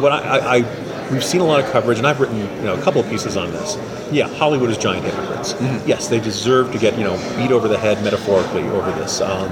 what 0.01 0.13
I, 0.13 0.59
I, 0.59 1.11
we've 1.11 1.25
seen 1.25 1.41
a 1.41 1.45
lot 1.45 1.59
of 1.59 1.71
coverage, 1.71 1.99
and 1.99 2.07
I've 2.07 2.21
written 2.21 2.39
you 2.39 2.63
know 2.63 2.75
a 2.75 2.83
couple 2.83 3.01
of 3.01 3.09
pieces 3.09 3.37
on 3.37 3.51
this. 3.51 3.77
Yeah, 4.13 4.29
Hollywood 4.29 4.71
is 4.71 4.79
giant 4.79 5.05
hypocrites. 5.05 5.55
Mm-hmm. 5.55 5.89
Yes, 5.89 6.09
they 6.09 6.21
deserve 6.21 6.73
to 6.73 6.79
get 6.79 6.97
you 6.97 7.05
know 7.05 7.17
beat 7.37 7.51
over 7.51 7.69
the 7.69 7.79
head 7.79 8.03
metaphorically 8.05 8.63
over 8.65 8.91
this. 8.93 9.21
Um, 9.21 9.51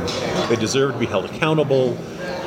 they 0.48 0.56
deserve 0.56 0.92
to 0.92 0.98
be 0.98 1.06
held 1.06 1.24
accountable. 1.24 1.96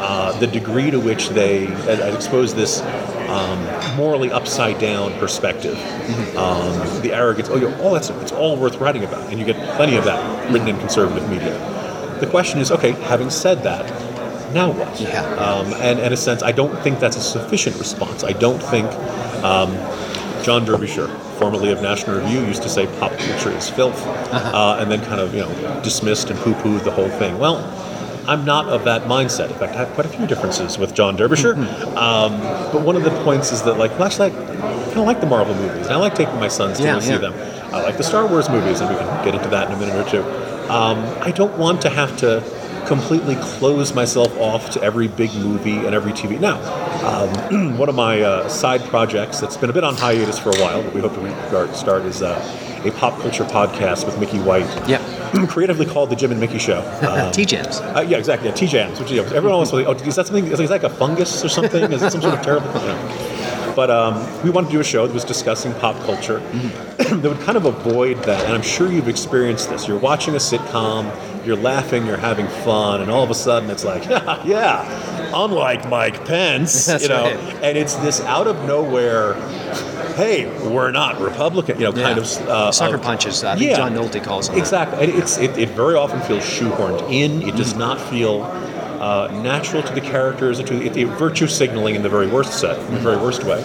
Uh, 0.06 0.38
the 0.40 0.48
degree 0.48 0.92
to 0.92 1.00
which 1.00 1.30
they 1.30 1.66
expose 2.14 2.54
this 2.54 2.82
um, 3.30 3.96
morally 3.96 4.30
upside 4.32 4.78
down 4.78 5.14
perspective, 5.18 5.76
mm-hmm. 5.76 6.38
um, 6.38 7.02
the 7.02 7.14
arrogance. 7.14 7.48
Oh, 7.50 7.56
know, 7.56 7.82
all 7.82 7.94
that's 7.94 8.10
it's 8.10 8.34
all 8.34 8.58
worth 8.58 8.82
writing 8.82 9.06
about, 9.06 9.30
and 9.30 9.40
you 9.40 9.46
get 9.46 9.56
plenty 9.78 9.96
of 9.96 10.04
that 10.04 10.52
written 10.52 10.68
in 10.68 10.78
conservative 10.78 11.30
media. 11.30 11.58
The 12.20 12.28
question 12.28 12.60
is, 12.60 12.70
okay, 12.70 12.92
having 12.92 13.30
said 13.30 13.64
that, 13.64 13.86
now 14.54 14.72
what? 14.72 15.00
Yeah. 15.00 15.24
Um, 15.36 15.74
and 15.76 16.00
in 16.00 16.12
a 16.12 16.18
sense, 16.18 16.44
I 16.44 16.52
don't 16.52 16.78
think 16.84 17.00
that's 17.00 17.16
a 17.16 17.22
sufficient 17.22 17.78
response. 17.78 18.26
I 18.26 18.34
don't 18.34 18.62
think. 18.62 18.88
Um, 19.42 19.74
John 20.44 20.66
Derbyshire, 20.66 21.08
formerly 21.40 21.72
of 21.72 21.82
National 21.82 22.20
Review, 22.20 22.42
used 22.42 22.64
to 22.64 22.70
say 22.70 22.86
pop 23.00 23.18
culture 23.18 23.52
is 23.52 23.70
filth, 23.70 24.06
uh, 24.06 24.76
and 24.78 24.92
then 24.92 25.02
kind 25.06 25.22
of 25.22 25.34
you 25.34 25.40
know 25.40 25.82
dismissed 25.82 26.30
and 26.30 26.38
poo-pooed 26.40 26.84
the 26.84 26.92
whole 26.92 27.08
thing. 27.08 27.40
Well, 27.40 27.60
I'm 28.28 28.46
not 28.46 28.68
of 28.68 28.86
that 28.86 29.04
mindset. 29.04 29.50
In 29.52 29.56
fact, 29.58 29.74
I 29.74 29.78
have 29.80 29.90
quite 29.94 30.06
a 30.06 30.10
few 30.10 30.26
differences 30.28 30.78
with 30.78 30.94
John 30.94 31.16
Derbyshire. 31.16 31.56
um, 31.98 32.40
but 32.72 32.82
one 32.82 32.96
of 32.96 33.04
the 33.04 33.12
points 33.24 33.52
is 33.52 33.64
that, 33.64 33.78
like, 33.78 33.92
well, 33.92 34.04
actually, 34.06 34.32
I 34.32 34.36
kind 34.86 35.00
of 35.00 35.06
like 35.06 35.20
the 35.20 35.26
Marvel 35.28 35.56
movies, 35.56 35.88
and 35.88 35.92
I 35.94 35.98
like 35.98 36.16
taking 36.16 36.40
my 36.40 36.48
sons 36.48 36.78
to 36.78 36.84
Yeah, 36.84 37.00
see 37.00 37.12
yeah. 37.12 37.18
them. 37.18 37.34
I 37.74 37.82
like 37.82 37.98
the 37.98 38.04
Star 38.04 38.28
Wars 38.28 38.50
movies, 38.50 38.82
and 38.82 38.90
we 38.90 38.96
can 38.96 39.26
get 39.26 39.36
into 39.36 39.50
that 39.50 39.68
in 39.68 39.74
a 39.74 39.78
minute 39.80 39.96
or 39.96 40.10
two. 40.10 40.24
Um, 40.72 40.98
I 41.22 41.32
don't 41.32 41.58
want 41.58 41.82
to 41.82 41.90
have 41.90 42.16
to 42.18 42.42
completely 42.88 43.36
close 43.38 43.94
myself 43.96 44.38
off 44.38 44.70
to 44.72 44.82
every 44.84 45.08
big 45.08 45.34
movie 45.36 45.78
and 45.78 45.96
every 45.96 46.12
TV. 46.12 46.40
Now, 46.40 46.60
um, 47.50 47.78
one 47.78 47.90
of 47.90 47.96
my 47.96 48.22
uh, 48.22 48.48
side 48.50 48.82
projects 48.86 49.40
that's 49.40 49.58
been 49.58 49.70
a 49.70 49.74
bit 49.74 49.84
on 49.84 49.96
hiatus 49.96 50.38
for 50.38 50.50
a 50.50 50.60
while, 50.62 50.84
but 50.84 50.94
we 50.94 51.02
hope 51.02 51.14
to 51.16 51.20
restart 51.22 51.76
start 51.76 52.04
is 52.04 52.22
uh, 52.22 52.40
a 52.86 52.92
pop 52.92 53.20
culture 53.22 53.44
podcast 53.44 54.06
with 54.06 54.20
Mickey 54.20 54.40
White. 54.40 54.68
Yeah. 54.88 55.02
creatively 55.48 55.86
called 55.86 56.10
the 56.10 56.16
Jim 56.16 56.32
and 56.32 56.40
Mickey 56.40 56.60
Show. 56.60 56.82
Um, 57.14 57.32
T-Jams. 57.32 57.80
uh, 57.80 58.06
yeah, 58.08 58.18
exactly. 58.18 58.50
Yeah, 58.50 58.56
T-jams, 58.56 59.00
which 59.00 59.12
is, 59.12 59.20
everyone 59.20 59.52
always 59.52 59.72
like, 59.72 59.86
oh, 59.86 59.92
is 59.92 60.16
that 60.16 60.26
something? 60.26 60.48
Is 60.48 60.58
that 60.58 60.70
like 60.70 60.84
a 60.84 60.90
fungus 60.90 61.44
or 61.46 61.50
something? 61.50 61.92
Is 61.92 62.02
it 62.02 62.12
some 62.12 62.22
sort 62.22 62.34
of 62.34 62.42
terrible? 62.42 62.68
Thing? 62.80 63.76
But 63.76 63.90
um, 63.92 64.44
we 64.44 64.50
wanted 64.50 64.68
to 64.68 64.74
do 64.74 64.80
a 64.80 64.84
show 64.84 65.06
that 65.06 65.14
was 65.14 65.24
discussing 65.24 65.74
pop 65.76 65.96
culture 66.06 66.40
that 66.98 67.24
would 67.24 67.40
kind 67.42 67.58
of 67.58 67.66
avoid 67.66 68.18
that. 68.24 68.44
And 68.46 68.54
I'm 68.54 68.62
sure 68.62 68.92
you've 68.92 69.08
experienced 69.10 69.70
this. 69.70 69.88
You're 69.88 70.00
watching 70.00 70.34
a 70.36 70.38
sitcom, 70.38 71.12
you're 71.46 71.58
laughing, 71.58 72.06
you're 72.06 72.18
having 72.18 72.48
fun, 72.48 73.02
and 73.02 73.12
all 73.12 73.24
of 73.24 73.30
a 73.30 73.36
sudden 73.36 73.70
it's 73.70 73.84
like, 73.84 74.06
yeah, 74.46 75.32
unlike 75.36 75.88
Mike 75.90 76.26
Pence, 76.26 76.86
That's 76.88 77.04
you 77.04 77.10
know, 77.10 77.24
right. 77.24 77.38
and 77.64 77.78
it's 77.78 77.96
this 77.96 78.22
out 78.22 78.48
of 78.48 78.56
nowhere. 78.66 79.34
Hey, 80.16 80.46
we're 80.70 80.92
not 80.92 81.20
Republican, 81.20 81.80
you 81.80 81.86
know, 81.86 81.92
kind 81.92 82.18
Yeah. 82.18 82.24
of 82.24 82.50
uh, 82.50 82.72
Sucker 82.72 83.00
punches. 83.00 83.42
Think 83.42 83.62
Yeah. 83.62 83.78
John 83.78 83.94
Nolte 83.96 84.24
calls 84.24 84.48
them. 84.48 84.58
Exactly. 84.60 85.04
And 85.04 85.12
It's, 85.20 85.38
it, 85.40 85.58
it 85.58 85.70
very 85.70 85.96
often 85.96 86.22
feels 86.22 86.44
shoehorned 86.44 87.12
in. 87.12 87.42
It 87.42 87.56
does 87.56 87.74
not 87.76 88.00
feel 88.00 88.44
uh, 88.44 89.30
natural 89.42 89.82
to 89.82 89.92
the 89.94 90.02
characters. 90.02 90.60
To 90.62 90.82
it, 90.86 90.96
it, 90.96 91.08
virtue 91.08 91.48
signaling 91.48 91.96
in 91.96 92.04
the 92.04 92.10
very 92.10 92.28
worst 92.28 92.60
set, 92.60 92.78
in 92.78 92.94
the 92.94 93.00
very 93.00 93.18
worst 93.18 93.44
way. 93.44 93.64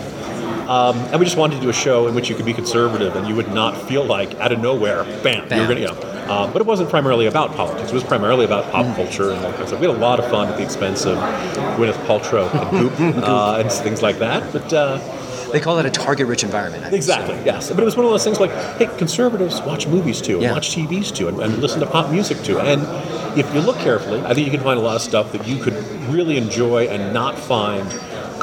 Um, 0.69 0.97
and 0.97 1.19
we 1.21 1.27
just 1.27 1.37
wanted 1.37 1.57
to 1.57 1.61
do 1.63 1.69
a 1.69 1.73
show 1.75 2.09
in 2.09 2.15
which 2.15 2.31
you 2.31 2.35
could 2.35 2.45
be 2.47 2.53
conservative 2.55 3.15
and 3.17 3.27
you 3.29 3.35
would 3.35 3.53
not 3.53 3.77
feel 3.89 4.05
like 4.05 4.35
out 4.37 4.51
of 4.53 4.59
nowhere, 4.61 5.05
bam, 5.23 5.49
Bam. 5.49 5.59
you're 5.59 5.69
gonna, 5.69 5.81
you 5.81 5.87
know. 5.87 6.08
Um, 6.31 6.53
but 6.53 6.61
it 6.61 6.67
wasn't 6.67 6.91
primarily 6.91 7.27
about 7.27 7.55
politics. 7.55 7.91
It 7.91 7.95
was 7.95 8.05
primarily 8.05 8.45
about 8.45 8.71
pop 8.71 8.95
culture 8.97 9.31
and 9.31 9.45
all 9.45 9.51
kinds 9.53 9.61
of. 9.63 9.69
stuff. 9.69 9.81
We 9.81 9.87
had 9.87 9.97
a 9.97 9.99
lot 9.99 10.19
of 10.21 10.29
fun 10.31 10.49
at 10.49 10.57
the 10.57 10.63
expense 10.63 11.05
of 11.07 11.17
Gwyneth 11.77 11.95
Paltrow 12.07 12.53
and 12.55 12.71
Goop 12.99 13.23
uh, 13.25 13.59
and 13.61 13.71
things 13.73 14.03
like 14.03 14.19
that. 14.19 14.53
But 14.53 14.73
uh, 14.73 14.99
They 15.53 15.61
call 15.61 15.79
it 15.79 15.87
a 15.87 15.91
target-rich 15.91 16.45
environment. 16.45 16.83
I 16.85 16.91
think. 16.91 16.97
Exactly. 16.97 17.37
Yes, 17.45 17.71
but 17.71 17.81
it 17.81 17.85
was 17.85 17.97
one 17.97 18.05
of 18.05 18.11
those 18.13 18.25
things 18.25 18.39
like, 18.41 18.51
hey, 18.77 18.87
conservatives 18.99 19.63
watch 19.63 19.87
movies 19.87 20.21
too, 20.21 20.35
and 20.35 20.43
Yeah. 20.43 20.53
watch 20.53 20.69
TVs 20.77 21.15
too, 21.15 21.29
and, 21.29 21.41
and 21.41 21.59
listen 21.59 21.81
to 21.81 21.87
pop 21.87 22.11
music 22.11 22.43
too. 22.43 22.59
And 22.61 22.83
if 23.39 23.53
you 23.55 23.61
look 23.61 23.79
carefully, 23.79 24.21
I 24.21 24.35
think 24.35 24.47
you 24.47 24.51
can 24.53 24.61
find 24.63 24.79
a 24.79 24.83
lot 24.83 24.97
of 24.97 25.03
stuff 25.03 25.33
that 25.33 25.47
you 25.47 25.57
could 25.63 25.75
really 26.11 26.37
enjoy 26.37 26.89
and 26.89 27.15
not 27.15 27.39
find 27.39 27.87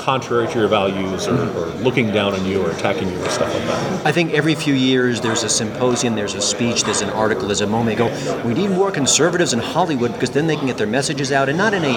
contrary 0.06 0.48
to 0.48 0.60
your 0.60 0.68
values 0.68 1.28
or, 1.28 1.34
or 1.58 1.66
looking 1.82 2.12
down 2.12 2.36
on 2.36 2.46
you 2.46 2.62
or 2.64 2.70
attacking 2.70 3.10
you 3.10 3.18
or 3.18 3.30
stuff 3.30 3.52
like 3.52 3.64
that. 3.64 4.06
I 4.06 4.12
think 4.12 4.34
every 4.34 4.54
few 4.54 4.76
years 4.76 5.20
there's 5.20 5.42
a 5.42 5.50
symposium, 5.50 6.14
there's 6.14 6.36
a 6.36 6.42
speech, 6.42 6.84
there's 6.84 7.02
an 7.02 7.10
article, 7.10 7.48
there's 7.48 7.62
a 7.62 7.66
moment. 7.68 7.98
They 7.98 8.06
go, 8.08 8.44
we 8.48 8.54
need 8.54 8.70
more 8.70 8.92
conservatives 8.92 9.52
in 9.52 9.58
Hollywood 9.60 10.14
because 10.14 10.30
then 10.30 10.46
they 10.46 10.56
can 10.58 10.68
get 10.68 10.78
their 10.78 10.86
messages 10.86 11.32
out, 11.32 11.50
and 11.50 11.58
not 11.58 11.74
in 11.74 11.84
a 11.84 11.94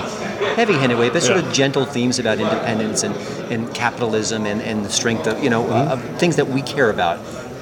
heavy-handed 0.56 0.98
way, 0.98 1.10
but 1.10 1.22
sort 1.22 1.38
Yeah. 1.38 1.46
of 1.46 1.52
gentle 1.52 1.84
themes 1.84 2.18
about 2.18 2.38
independence 2.40 3.02
and, 3.02 3.14
and 3.52 3.72
capitalism 3.74 4.46
and, 4.46 4.62
and 4.62 4.86
the 4.86 4.90
strength 4.90 5.26
of 5.26 5.44
you 5.44 5.50
know 5.50 5.64
mm-hmm. 5.64 5.92
of 5.92 6.02
things 6.18 6.36
that 6.36 6.48
we 6.48 6.62
care 6.62 6.88
about. 6.88 7.18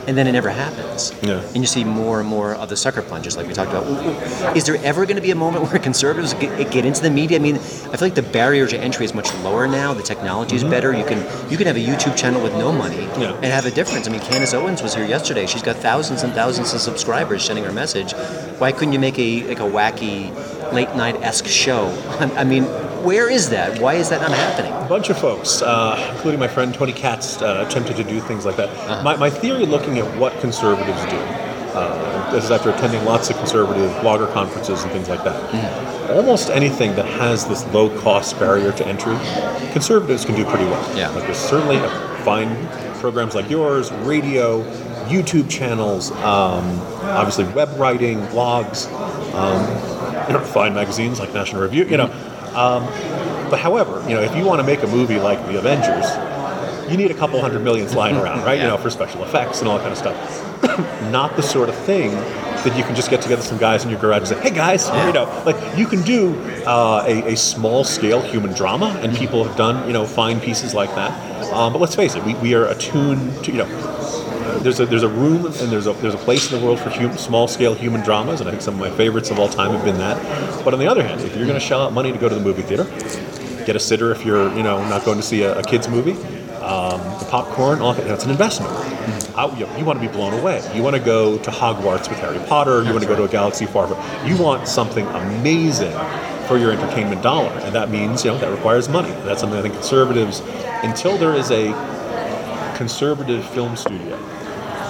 And 0.06 0.16
then 0.16 0.26
it 0.26 0.32
never 0.32 0.50
happens. 0.50 1.12
Yeah. 1.22 1.40
And 1.40 1.56
you 1.56 1.66
see 1.66 1.82
more 1.84 2.20
and 2.20 2.28
more 2.28 2.54
of 2.54 2.68
the 2.68 2.76
sucker 2.76 3.02
punches, 3.02 3.36
like 3.36 3.46
we 3.46 3.54
talked 3.54 3.72
about. 3.72 4.56
Is 4.56 4.64
there 4.64 4.76
ever 4.84 5.04
going 5.04 5.16
to 5.16 5.22
be 5.22 5.32
a 5.32 5.34
moment 5.36 5.64
where 5.70 5.80
conservatives 5.80 6.34
get, 6.34 6.70
get 6.70 6.84
into 6.84 7.02
the 7.02 7.10
media? 7.10 7.38
I 7.38 7.42
mean, 7.42 7.56
I 7.56 7.58
feel 7.58 8.00
like 8.00 8.14
the 8.14 8.22
barrier 8.22 8.66
to 8.68 8.78
entry 8.78 9.04
is 9.04 9.14
much 9.14 9.32
lower 9.36 9.66
now. 9.66 9.94
The 9.94 10.02
technology 10.02 10.54
is 10.54 10.62
mm-hmm. 10.62 10.70
better. 10.70 10.92
You 10.92 11.04
can 11.04 11.18
you 11.50 11.56
can 11.56 11.66
have 11.66 11.76
a 11.76 11.84
YouTube 11.84 12.16
channel 12.16 12.42
with 12.42 12.52
no 12.52 12.72
money 12.72 13.02
Yeah. 13.18 13.34
and 13.34 13.46
have 13.46 13.66
a 13.66 13.70
difference. 13.70 14.06
I 14.06 14.12
mean, 14.12 14.20
Candace 14.20 14.54
Owens 14.54 14.82
was 14.82 14.94
here 14.94 15.04
yesterday. 15.04 15.46
She's 15.46 15.62
got 15.62 15.76
thousands 15.76 16.22
and 16.22 16.32
thousands 16.32 16.72
of 16.72 16.80
subscribers 16.80 17.44
sending 17.44 17.64
her 17.64 17.72
message. 17.72 18.12
Why 18.58 18.72
couldn't 18.72 18.92
you 18.92 19.00
make 19.00 19.18
a 19.18 19.46
like 19.48 19.60
a 19.60 19.68
wacky 19.68 20.32
late 20.72 20.94
night 20.94 21.16
esque 21.22 21.46
show? 21.46 21.86
I 22.36 22.44
mean, 22.44 22.64
where 23.06 23.30
is 23.30 23.50
that? 23.50 23.80
Why 23.80 23.94
is 23.94 24.08
that 24.10 24.20
not 24.20 24.32
happening? 24.32 24.72
A 24.72 24.88
bunch 24.88 25.10
of 25.10 25.16
folks, 25.16 25.62
uh, 25.62 26.10
including 26.12 26.40
my 26.40 26.48
friend 26.48 26.74
Tony 26.74 26.92
Katz, 26.92 27.40
uh, 27.40 27.64
attempted 27.66 27.96
to 27.96 28.04
do 28.04 28.18
things 28.20 28.44
like 28.44 28.56
that. 28.56 29.04
My, 29.04 29.14
my 29.16 29.30
theory 29.30 29.64
looking 29.64 29.98
at 29.98 30.18
what 30.18 30.38
conservatives 30.40 31.00
do, 31.04 31.16
uh, 31.76 32.32
this 32.32 32.44
is 32.44 32.50
after 32.50 32.70
attending 32.70 33.04
lots 33.04 33.30
of 33.30 33.36
conservative 33.36 33.92
blogger 34.02 34.30
conferences 34.32 34.82
and 34.82 34.90
things 34.90 35.08
like 35.08 35.22
that. 35.22 36.10
Almost 36.10 36.50
anything 36.50 36.96
that 36.96 37.06
has 37.06 37.46
this 37.46 37.64
low 37.72 37.96
cost 38.00 38.38
barrier 38.40 38.72
to 38.72 38.86
entry, 38.86 39.16
conservatives 39.72 40.24
can 40.24 40.34
do 40.34 40.44
pretty 40.44 40.64
well. 40.64 40.96
Yeah. 40.96 41.10
Like 41.10 41.24
there's 41.24 41.38
certainly 41.38 41.76
a 41.76 41.88
fine 42.24 42.66
programs 42.96 43.36
like 43.36 43.48
yours, 43.48 43.92
radio, 43.92 44.64
YouTube 45.06 45.48
channels, 45.48 46.10
um, 46.10 46.80
obviously 47.02 47.44
web 47.54 47.68
writing, 47.78 48.18
blogs, 48.28 48.90
um, 49.32 49.62
you 50.26 50.32
know, 50.38 50.44
fine 50.44 50.74
magazines 50.74 51.20
like 51.20 51.32
National 51.32 51.62
Review, 51.62 51.84
you 51.84 51.96
know. 51.96 52.25
Um, 52.56 52.84
but 53.50 53.58
however, 53.58 54.02
you 54.08 54.14
know, 54.14 54.22
if 54.22 54.34
you 54.34 54.44
want 54.44 54.60
to 54.60 54.66
make 54.66 54.82
a 54.82 54.86
movie 54.86 55.18
like 55.18 55.44
The 55.46 55.58
Avengers, 55.58 56.06
you 56.90 56.96
need 56.96 57.10
a 57.10 57.14
couple 57.14 57.40
hundred 57.40 57.62
millions 57.62 57.94
lying 57.94 58.16
around, 58.16 58.44
right? 58.44 58.58
You 58.58 58.66
know, 58.66 58.78
for 58.78 58.90
special 58.90 59.22
effects 59.24 59.60
and 59.60 59.68
all 59.68 59.78
that 59.78 59.82
kind 59.82 59.92
of 59.92 59.98
stuff. 59.98 61.02
Not 61.10 61.36
the 61.36 61.42
sort 61.42 61.68
of 61.68 61.74
thing 61.74 62.10
that 62.12 62.76
you 62.76 62.82
can 62.82 62.96
just 62.96 63.10
get 63.10 63.22
together 63.22 63.42
some 63.42 63.58
guys 63.58 63.84
in 63.84 63.90
your 63.90 64.00
garage 64.00 64.18
and 64.18 64.28
say, 64.28 64.40
"Hey 64.40 64.50
guys," 64.50 64.88
you 64.88 65.12
know, 65.12 65.42
like 65.44 65.56
you 65.78 65.86
can 65.86 66.02
do 66.02 66.34
uh, 66.64 67.04
a, 67.06 67.32
a 67.32 67.36
small 67.36 67.84
scale 67.84 68.20
human 68.20 68.52
drama, 68.52 68.86
and 69.02 69.16
people 69.16 69.44
have 69.44 69.56
done 69.56 69.86
you 69.86 69.92
know 69.92 70.06
fine 70.06 70.40
pieces 70.40 70.74
like 70.74 70.94
that. 70.94 71.12
Um, 71.52 71.72
but 71.72 71.80
let's 71.80 71.94
face 71.94 72.14
it, 72.14 72.24
we, 72.24 72.34
we 72.36 72.54
are 72.54 72.66
attuned 72.66 73.44
to 73.44 73.52
you 73.52 73.58
know 73.58 74.15
there's 74.58 74.80
a 74.80 74.86
there's 74.86 75.02
a 75.02 75.08
room 75.08 75.46
and 75.46 75.54
there's 75.72 75.86
a 75.86 75.92
there's 75.94 76.14
a 76.14 76.18
place 76.18 76.50
in 76.52 76.58
the 76.58 76.64
world 76.64 76.78
for 76.80 76.90
hum, 76.90 77.16
small 77.16 77.48
scale 77.48 77.74
human 77.74 78.00
dramas, 78.02 78.40
and 78.40 78.48
I 78.48 78.52
think 78.52 78.62
some 78.62 78.74
of 78.74 78.80
my 78.80 78.90
favorites 78.90 79.30
of 79.30 79.38
all 79.38 79.48
time 79.48 79.72
have 79.72 79.84
been 79.84 79.98
that. 79.98 80.16
But 80.64 80.72
on 80.74 80.80
the 80.80 80.86
other 80.86 81.02
hand, 81.02 81.20
if 81.22 81.36
you're 81.36 81.46
going 81.46 81.58
to 81.58 81.64
shell 81.64 81.82
out 81.82 81.92
money 81.92 82.12
to 82.12 82.18
go 82.18 82.28
to 82.28 82.34
the 82.34 82.40
movie 82.40 82.62
theater, 82.62 82.84
get 83.64 83.76
a 83.76 83.80
sitter 83.80 84.12
if 84.12 84.24
you're 84.24 84.52
you 84.56 84.62
know 84.62 84.78
not 84.88 85.04
going 85.04 85.16
to 85.18 85.22
see 85.22 85.42
a, 85.42 85.58
a 85.58 85.62
kids 85.62 85.88
movie. 85.88 86.12
Um, 86.66 86.98
the 87.20 87.26
popcorn, 87.30 87.80
all 87.80 87.92
that, 87.94 88.06
it's 88.08 88.24
an 88.24 88.30
investment. 88.30 88.72
I- 89.36 89.54
you, 89.56 89.68
you 89.78 89.84
want 89.84 90.00
to 90.00 90.06
be 90.06 90.12
blown 90.12 90.32
away. 90.34 90.68
You 90.74 90.82
want 90.82 90.96
to 90.96 91.02
go 91.02 91.38
to 91.38 91.50
Hogwarts 91.50 92.08
with 92.08 92.18
Harry 92.18 92.40
Potter. 92.48 92.82
You 92.82 92.90
want 92.90 93.02
to 93.02 93.06
go 93.08 93.14
to 93.14 93.22
a 93.22 93.28
galaxy 93.28 93.66
far. 93.66 93.86
far- 93.86 94.26
You 94.28 94.36
want 94.36 94.66
something 94.66 95.06
amazing 95.06 95.92
for 96.48 96.58
your 96.58 96.72
entertainment 96.72 97.22
dollar, 97.22 97.50
and 97.60 97.72
that 97.74 97.88
means 97.90 98.24
you 98.24 98.32
know 98.32 98.38
that 98.38 98.50
requires 98.50 98.88
money. 98.88 99.10
That's 99.24 99.40
something 99.40 99.58
I 99.58 99.62
think 99.62 99.74
conservatives, 99.74 100.40
until 100.82 101.16
there 101.18 101.34
is 101.34 101.50
a 101.52 101.72
conservative 102.76 103.44
film 103.50 103.76
studio 103.76 104.16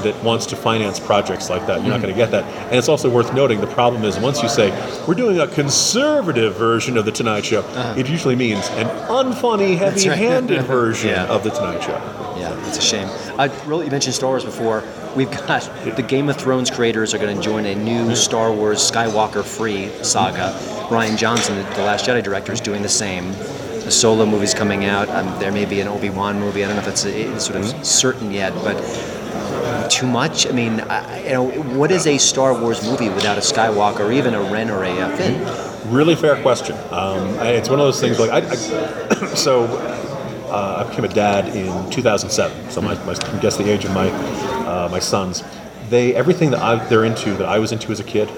that 0.06 0.22
wants 0.24 0.46
to 0.46 0.56
finance 0.56 0.98
projects 0.98 1.50
like 1.50 1.66
that. 1.66 1.80
You're 1.82 1.90
not 1.90 2.00
going 2.00 2.12
to 2.14 2.16
get 2.18 2.30
that. 2.30 2.44
And 2.68 2.76
it's 2.76 2.88
also 2.88 3.10
worth 3.10 3.34
noting 3.34 3.60
the 3.60 3.66
problem 3.66 4.04
is 4.04 4.18
once 4.18 4.42
you 4.42 4.48
say, 4.48 4.70
we're 5.06 5.14
doing 5.14 5.38
a 5.40 5.46
conservative 5.48 6.54
version 6.56 6.96
of 6.96 7.04
The 7.04 7.12
Tonight 7.12 7.44
Show, 7.44 7.62
it 7.96 8.08
usually 8.08 8.36
means 8.36 8.68
an 8.70 8.86
unfunny, 9.08 9.76
heavy 9.76 10.04
handed 10.08 10.62
version 10.66 11.10
Yeah. 11.10 11.26
of 11.26 11.42
The 11.44 11.50
Tonight 11.50 11.82
Show. 11.82 11.96
Yeah, 12.38 12.68
it's 12.68 12.78
a 12.78 12.82
shame. 12.82 13.08
I 13.38 13.46
really 13.66 13.86
you 13.86 13.90
mentioned 13.90 14.14
Star 14.14 14.30
Wars 14.30 14.44
before. 14.44 14.82
We've 15.16 15.30
got 15.30 15.62
the 15.96 16.02
Game 16.02 16.28
of 16.28 16.36
Thrones 16.36 16.70
creators 16.70 17.14
are 17.14 17.18
going 17.18 17.34
to 17.36 17.42
join 17.42 17.64
a 17.66 17.74
new 17.74 18.14
Star 18.14 18.52
Wars 18.52 18.78
Skywalker 18.90 19.42
free 19.44 19.88
saga. 20.04 20.52
Rian 20.88 21.16
Johnson, 21.16 21.56
the 21.56 21.82
Last 21.82 22.06
Jedi 22.06 22.22
director, 22.22 22.52
is 22.52 22.60
doing 22.60 22.82
the 22.82 22.88
same. 22.88 23.32
The 23.32 23.90
solo 23.90 24.26
movie's 24.26 24.52
coming 24.52 24.84
out. 24.84 25.08
Um, 25.08 25.26
there 25.40 25.50
may 25.52 25.64
be 25.64 25.80
an 25.80 25.88
Obi 25.88 26.10
Wan 26.10 26.38
movie. 26.40 26.62
I 26.64 26.66
don't 26.66 26.76
know 26.76 26.80
if 26.80 26.86
that's 26.86 27.06
uh, 27.06 27.38
sort 27.38 27.58
of 27.60 27.86
certain 27.86 28.30
yet, 28.32 28.52
but 28.56 28.76
too 29.90 30.06
much. 30.06 30.46
I 30.46 30.50
mean, 30.52 30.80
I, 30.80 31.24
you 31.24 31.30
know, 31.32 31.50
what 31.78 31.90
is 31.90 32.06
a 32.06 32.18
Star 32.18 32.58
Wars 32.58 32.82
movie 32.84 33.08
without 33.08 33.36
a 33.38 33.40
Skywalker 33.40 34.00
or 34.00 34.12
even 34.12 34.34
a 34.34 34.40
Ren 34.42 34.70
or 34.70 34.84
a 34.84 34.90
uh, 35.00 35.16
Finn? 35.16 35.92
Really 35.92 36.14
fair 36.16 36.40
question. 36.42 36.76
Um, 36.90 37.38
I- 37.38 37.52
it's 37.52 37.68
one 37.68 37.78
of 37.80 37.86
those 37.86 38.00
things 38.00 38.18
like 38.18 38.30
I, 38.30 38.38
I 38.50 38.54
so 39.34 39.64
uh, 40.50 40.84
I 40.84 40.88
became 40.88 41.04
a 41.04 41.08
dad 41.08 41.54
in 41.56 41.90
2007. 41.90 42.70
So 42.70 42.80
my, 42.80 42.94
my 43.04 43.14
guess 43.40 43.56
the 43.56 43.70
age 43.70 43.84
of 43.84 43.92
my 43.92 44.08
uh, 44.10 44.88
my 44.90 44.98
sons. 44.98 45.42
They 45.90 46.14
everything 46.16 46.50
that 46.50 46.60
I, 46.60 46.84
they're 46.88 47.04
into 47.04 47.34
that 47.34 47.46
I 47.46 47.58
was 47.58 47.72
into 47.72 47.90
as 47.92 48.00
a 48.00 48.04
kid. 48.04 48.28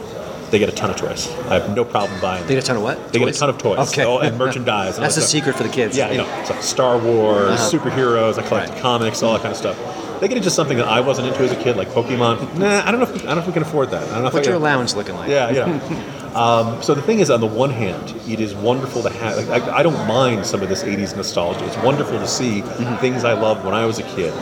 They 0.50 0.59
get 0.59 0.71
a 0.71 0.73
ton 0.73 0.88
of 0.88 0.97
toys. 0.97 1.31
I 1.50 1.59
have 1.59 1.76
no 1.76 1.85
problem 1.85 2.19
buying. 2.23 2.47
They 2.47 2.55
get 2.55 2.64
a 2.64 2.67
ton 2.67 2.76
of 2.76 2.83
what? 2.83 3.12
They 3.12 3.19
get 3.19 3.28
a 3.28 3.38
ton 3.38 3.50
of 3.50 3.59
toys. 3.59 3.78
Okay. 3.93 4.26
and 4.26 4.38
merchandise. 4.45 4.97
and 4.97 5.05
That's 5.05 5.14
that 5.17 5.21
the 5.21 5.26
secret 5.26 5.57
for 5.57 5.62
the 5.62 5.69
kids. 5.69 5.95
Yeah, 5.95 6.11
you 6.11 6.17
know, 6.19 6.40
it's 6.40 6.49
like 6.49 6.62
Star 6.62 6.97
Wars, 6.97 7.61
superheroes. 7.61 8.38
I 8.38 8.49
collect 8.49 8.71
Right. 8.71 8.81
comics, 8.81 9.23
all 9.23 9.35
that 9.35 9.43
kind 9.43 9.52
of 9.52 9.59
stuff. 9.59 9.76
They 10.20 10.28
get 10.28 10.37
into 10.37 10.50
something 10.50 10.76
that 10.78 10.88
I 10.88 11.00
wasn't 11.00 11.28
into 11.28 11.40
as 11.42 11.52
a 11.52 11.56
kid, 11.62 11.76
like 11.76 11.88
Pokemon. 11.88 12.58
Nah, 12.58 12.87
I 12.87 12.90
don't 12.90 13.00
know. 13.00 13.06
If, 13.06 13.22
I 13.22 13.26
don't 13.26 13.37
know 13.37 13.40
if 13.42 13.46
we 13.46 13.52
can 13.52 13.62
afford 13.62 13.90
that. 13.90 14.02
I 14.08 14.14
don't 14.14 14.25
know 14.25 14.30
What's 14.30 14.46
your 14.46 14.56
can- 14.56 14.62
allowance 14.62 14.94
looking 14.96 15.14
like? 15.14 15.28
yeah, 15.30 15.50
yeah. 15.50 16.32
um, 16.34 16.82
so 16.82 16.94
the 16.94 17.02
thing 17.02 17.20
is, 17.20 17.30
on 17.30 17.40
the 17.40 17.46
one 17.46 17.70
hand, 17.70 18.14
it 18.28 18.40
is 18.40 18.54
wonderful 18.54 19.02
to 19.02 19.10
have. 19.10 19.37
Like, 19.48 19.62
I, 19.62 19.78
I 19.78 19.82
don't 19.82 20.06
mind 20.08 20.44
some 20.46 20.62
of 20.62 20.68
this 20.68 20.82
'80s 20.82 21.16
nostalgia. 21.16 21.64
It's 21.66 21.76
wonderful 21.78 22.18
to 22.18 22.26
see 22.28 22.62
things 23.00 23.25
I 23.25 23.32
loved 23.34 23.64
when 23.64 23.75
I 23.75 23.84
was 23.87 23.98
a 23.98 24.02
kid 24.04 24.32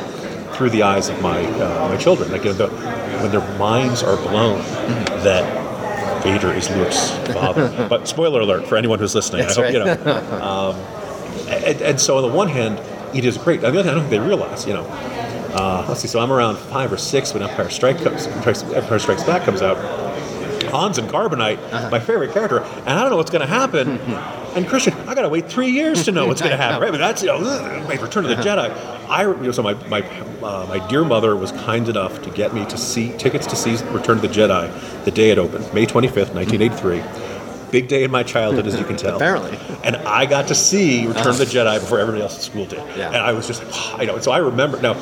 through 0.54 0.70
the 0.70 0.82
eyes 0.84 1.08
of 1.10 1.20
my 1.20 1.40
uh, 1.44 1.88
my 1.88 1.96
children. 1.96 2.30
Like 2.32 2.44
you 2.44 2.52
know, 2.52 2.66
the, 2.66 2.68
when 3.22 3.30
their 3.30 3.58
minds 3.58 4.02
are 4.02 4.16
blown 4.16 4.60
Mm-hmm. 4.60 5.24
that 5.24 6.22
Vader 6.22 6.52
is 6.52 6.70
Luke's 6.70 7.10
father. 7.32 7.86
but 7.90 8.06
spoiler 8.08 8.40
alert 8.40 8.66
for 8.66 8.76
anyone 8.76 8.98
who's 8.98 9.14
listening. 9.14 9.42
That's 9.42 9.58
I 9.58 9.72
hope 9.72 9.86
right. 9.86 9.98
you 9.98 10.04
know. 10.04 10.42
Um, 10.42 10.76
and, 11.48 11.82
and 11.82 12.00
so 12.00 12.16
on 12.16 12.22
the 12.28 12.36
one 12.36 12.48
hand, 12.48 12.80
it 13.16 13.24
is 13.24 13.36
great. 13.38 13.64
On 13.64 13.72
the 13.72 13.80
other 13.80 13.88
hand, 13.88 13.90
I 13.98 14.00
don't 14.00 14.08
think 14.08 14.22
they 14.22 14.26
realize, 14.26 14.66
you 14.66 14.72
know. 14.74 14.84
Uh, 15.58 15.84
let's 15.88 16.00
see. 16.00 16.08
So 16.08 16.20
I'm 16.20 16.30
around 16.32 16.56
five 16.58 16.92
or 16.92 16.98
six 16.98 17.32
when 17.32 17.42
Empire 17.42 17.70
Strike 17.70 18.02
comes, 18.02 18.26
Empire 18.26 18.98
Strikes 18.98 19.24
Back 19.24 19.42
comes 19.44 19.62
out. 19.62 19.76
Hans 20.70 20.98
and 20.98 21.08
Carbonite, 21.08 21.58
Uh-huh. 21.72 21.90
my 21.90 22.00
favorite 22.00 22.32
character, 22.32 22.58
and 22.60 22.88
I 22.90 23.00
don't 23.00 23.10
know 23.10 23.16
what's 23.16 23.30
going 23.30 23.40
to 23.46 23.46
happen. 23.46 23.98
and 24.56 24.66
Christian, 24.68 24.92
I 25.08 25.14
got 25.14 25.22
to 25.22 25.28
wait 25.28 25.48
three 25.48 25.68
years 25.70 26.04
to 26.06 26.12
know 26.12 26.26
what's 26.26 26.40
going 26.40 26.50
to 26.56 26.56
happen, 26.56 26.82
right? 26.82 26.90
But 26.90 26.98
that's 26.98 27.22
you 27.22 27.28
know, 27.28 27.38
like 27.88 28.02
Return 28.02 28.24
of 28.26 28.30
the 28.30 28.36
Uh-huh. 28.38 28.68
Jedi. 28.68 29.08
I, 29.08 29.22
you 29.22 29.34
know, 29.36 29.52
so 29.52 29.62
my 29.62 29.74
my 29.88 30.02
uh, 30.42 30.66
my 30.68 30.86
dear 30.88 31.04
mother 31.04 31.36
was 31.36 31.52
kind 31.52 31.88
enough 31.88 32.20
to 32.22 32.30
get 32.30 32.52
me 32.52 32.64
to 32.66 32.76
see 32.76 33.16
tickets 33.16 33.46
to 33.46 33.56
see 33.56 33.76
Return 33.92 34.16
of 34.16 34.22
the 34.22 34.28
Jedi 34.28 35.04
the 35.04 35.10
day 35.12 35.30
it 35.30 35.38
opened, 35.38 35.72
May 35.72 35.86
25th, 35.86 36.34
1983. 36.34 36.98
Big 37.76 37.88
day 37.88 38.04
in 38.04 38.10
my 38.10 38.22
childhood, 38.22 38.66
as 38.66 38.78
you 38.78 38.86
can 38.86 38.96
tell. 39.04 39.16
Apparently. 39.16 39.54
And 39.84 39.96
I 39.96 40.24
got 40.24 40.48
to 40.48 40.54
see 40.54 41.06
Return 41.06 41.28
of 41.28 41.36
the 41.36 41.44
Jedi 41.44 41.78
before 41.78 41.98
everybody 41.98 42.22
else 42.22 42.34
at 42.36 42.40
school 42.40 42.64
did. 42.64 42.78
Yeah. 42.96 43.08
And 43.08 43.16
I 43.16 43.32
was 43.32 43.46
just 43.46 43.62
like, 43.62 43.70
wow, 43.70 44.00
you 44.00 44.06
know. 44.06 44.14
And 44.14 44.24
so 44.24 44.32
I 44.32 44.38
remember 44.38 44.80
now 44.80 44.94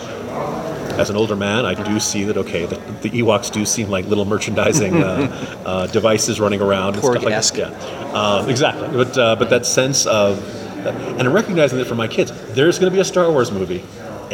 as 0.98 1.08
an 1.08 1.14
older 1.14 1.36
man, 1.36 1.66
I 1.66 1.74
do 1.74 2.00
see 2.00 2.24
that 2.24 2.36
okay, 2.36 2.66
the, 2.66 2.74
the 3.02 3.10
Ewoks 3.10 3.52
do 3.52 3.64
seem 3.64 3.90
like 3.90 4.06
little 4.06 4.24
merchandising 4.24 5.04
uh, 5.04 5.62
uh, 5.66 5.86
devices 5.86 6.40
running 6.40 6.60
around 6.60 6.94
and 6.94 7.04
stuff 7.04 7.22
like 7.22 7.52
that. 7.52 7.56
Yeah, 7.56 7.68
uh, 8.12 8.46
exactly. 8.48 8.88
But 8.88 9.16
uh, 9.16 9.36
but 9.36 9.50
that 9.50 9.66
sense 9.66 10.04
of 10.06 10.42
and 10.84 11.32
recognizing 11.32 11.78
that 11.78 11.86
for 11.86 11.94
my 11.94 12.08
kids, 12.08 12.32
there's 12.54 12.80
going 12.80 12.90
to 12.90 12.94
be 12.94 13.00
a 13.00 13.04
Star 13.04 13.30
Wars 13.30 13.52
movie 13.52 13.84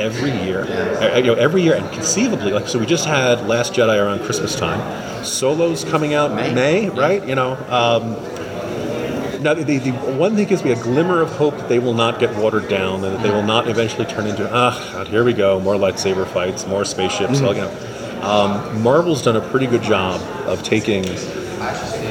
every 0.00 0.32
year. 0.44 0.62
Uh, 0.64 1.16
You 1.18 1.26
know, 1.26 1.34
every 1.34 1.62
year, 1.62 1.74
and 1.74 1.90
conceivably, 1.92 2.52
like 2.52 2.66
so, 2.68 2.78
we 2.78 2.86
just 2.86 3.04
had 3.04 3.46
Last 3.46 3.74
Jedi 3.74 4.02
around 4.02 4.20
Christmas 4.24 4.56
time. 4.56 4.80
Solo's 5.24 5.84
coming 5.84 6.14
out 6.14 6.34
May. 6.34 6.54
May, 6.54 6.88
right? 6.88 7.26
You 7.26 7.34
know. 7.34 7.52
Um, 7.68 8.16
now, 9.42 9.54
the, 9.54 9.78
the 9.78 9.92
one 9.92 10.36
thing 10.36 10.46
gives 10.46 10.62
me 10.62 10.72
a 10.72 10.82
glimmer 10.82 11.22
of 11.22 11.30
hope 11.30 11.56
that 11.56 11.68
they 11.68 11.78
will 11.78 11.94
not 11.94 12.18
get 12.18 12.34
watered 12.36 12.68
down 12.68 13.02
and 13.04 13.14
that 13.14 13.22
they 13.22 13.30
will 13.30 13.42
not 13.42 13.68
eventually 13.68 14.04
turn 14.04 14.26
into, 14.26 14.46
ah, 14.52 14.90
God, 14.92 15.08
here 15.08 15.24
we 15.24 15.32
go, 15.32 15.58
more 15.60 15.76
lightsaber 15.76 16.26
fights, 16.26 16.66
more 16.66 16.84
spaceships. 16.84 17.40
all, 17.40 17.54
you 17.54 17.62
know. 17.62 18.20
Um, 18.22 18.82
Marvel's 18.82 19.22
done 19.22 19.36
a 19.36 19.40
pretty 19.40 19.66
good 19.66 19.82
job 19.82 20.20
of 20.46 20.62
taking 20.62 21.04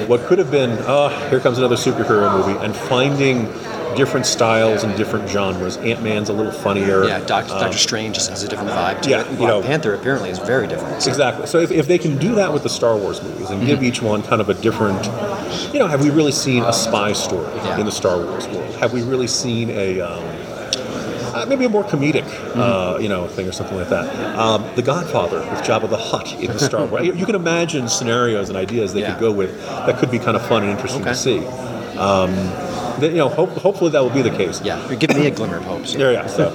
what 0.08 0.22
could 0.22 0.40
have 0.40 0.50
been, 0.50 0.72
oh, 0.88 1.10
here 1.30 1.40
comes 1.40 1.60
another 1.60 1.76
superhero 1.76 2.36
movie, 2.36 2.58
and 2.66 2.76
finding 2.76 3.46
different 3.96 4.26
styles 4.26 4.84
and 4.84 4.96
different 4.98 5.30
genres. 5.30 5.78
Ant 5.78 6.02
Man's 6.04 6.30
a 6.30 6.34
little 6.34 6.52
funnier. 6.52 7.06
Yeah, 7.06 7.20
Doctor, 7.26 7.54
Um, 7.54 7.60
Doctor 7.62 7.78
Strange 7.78 8.16
just 8.16 8.30
has 8.30 8.44
a 8.44 8.48
different 8.48 8.72
vibe 8.72 9.02
to 9.02 9.10
yeah, 9.10 9.22
it. 9.22 9.32
You 9.32 9.38
Black 9.38 9.50
know- 9.50 9.62
Panther 9.62 9.94
apparently 9.94 10.30
is 10.30 10.40
very 10.40 10.68
different. 10.68 11.02
So- 11.02 11.10
Exactly. 11.10 11.48
So 11.48 11.60
if, 11.60 11.72
if 11.72 11.88
they 11.88 11.98
can 11.98 12.18
do 12.18 12.36
that 12.36 12.52
with 12.54 12.64
the 12.64 12.70
Star 12.70 12.96
Wars 12.98 13.22
movies 13.22 13.50
and 13.50 13.60
Mm-hmm. 13.60 13.68
give 13.68 13.84
each 13.84 14.02
one 14.02 14.22
kind 14.24 14.42
of 14.42 14.50
a 14.50 14.54
different, 14.54 15.06
you 15.74 15.80
know, 15.80 15.88
have 15.88 16.02
we 16.04 16.10
really 16.10 16.32
seen 16.32 16.64
a 16.64 16.72
spy 16.74 17.14
story 17.14 17.48
Yeah. 17.58 17.80
in 17.80 17.86
the 17.86 17.92
Star 17.92 18.18
Wars 18.18 18.48
world? 18.48 18.74
Have 18.76 18.94
we 18.94 19.02
really 19.02 19.28
seen 19.28 19.70
a 19.72 20.00
um, 20.02 20.24
uh, 21.34 21.46
maybe 21.48 21.66
a 21.66 21.70
more 21.70 21.84
comedic, 21.84 22.24
Mm-hmm. 22.24 22.60
uh, 22.60 22.98
you 23.00 23.10
know, 23.10 23.28
thing 23.28 23.48
or 23.48 23.52
something 23.52 23.78
like 23.78 23.90
that? 23.90 24.06
Um, 24.38 24.64
the 24.76 24.82
Godfather 24.82 25.40
with 25.40 25.62
Jabba 25.62 25.90
the 25.90 25.98
Hutt 25.98 26.34
in 26.40 26.48
the 26.52 26.60
Star 26.60 26.86
Wars. 26.86 27.06
You, 27.06 27.26
can 27.26 27.36
imagine 27.36 27.88
scenarios 27.90 28.50
and 28.50 28.58
ideas 28.58 28.94
they 28.94 29.02
Yeah. 29.02 29.12
could 29.14 29.20
go 29.20 29.32
with 29.32 29.60
that 29.68 29.98
could 29.98 30.10
be 30.12 30.20
kind 30.20 30.36
of 30.38 30.46
fun 30.48 30.64
and 30.64 30.72
interesting 30.72 31.02
Okay. 31.02 31.12
to 31.12 31.16
see. 31.18 31.40
Um, 31.98 32.32
you 33.04 33.18
know, 33.18 33.30
hope, 33.30 33.50
hopefully 33.52 33.92
that 33.92 34.02
will 34.02 34.10
be 34.10 34.22
the 34.22 34.30
case. 34.36 34.62
Yeah, 34.62 34.86
you're 34.88 34.98
giving 34.98 35.18
me 35.20 35.28
a 35.28 35.32
glimmer 35.32 35.58
of 35.58 35.64
hope. 35.66 35.86
so- 35.88 35.98
There, 35.98 36.14
yeah. 36.14 36.28
So 36.28 36.48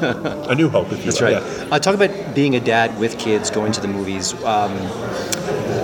a 0.48 0.54
new 0.54 0.68
hope, 0.68 0.92
if 0.92 0.98
you 0.98 1.04
That's 1.04 1.20
will. 1.20 1.32
right. 1.32 1.42
Yeah. 1.68 1.74
Uh, 1.74 1.78
talk 1.78 1.94
about 1.94 2.34
being 2.34 2.54
a 2.56 2.60
dad 2.60 2.98
with 2.98 3.18
kids, 3.18 3.50
going 3.50 3.72
to 3.72 3.80
the 3.80 3.88
movies. 3.88 4.32
Um, 4.44 4.72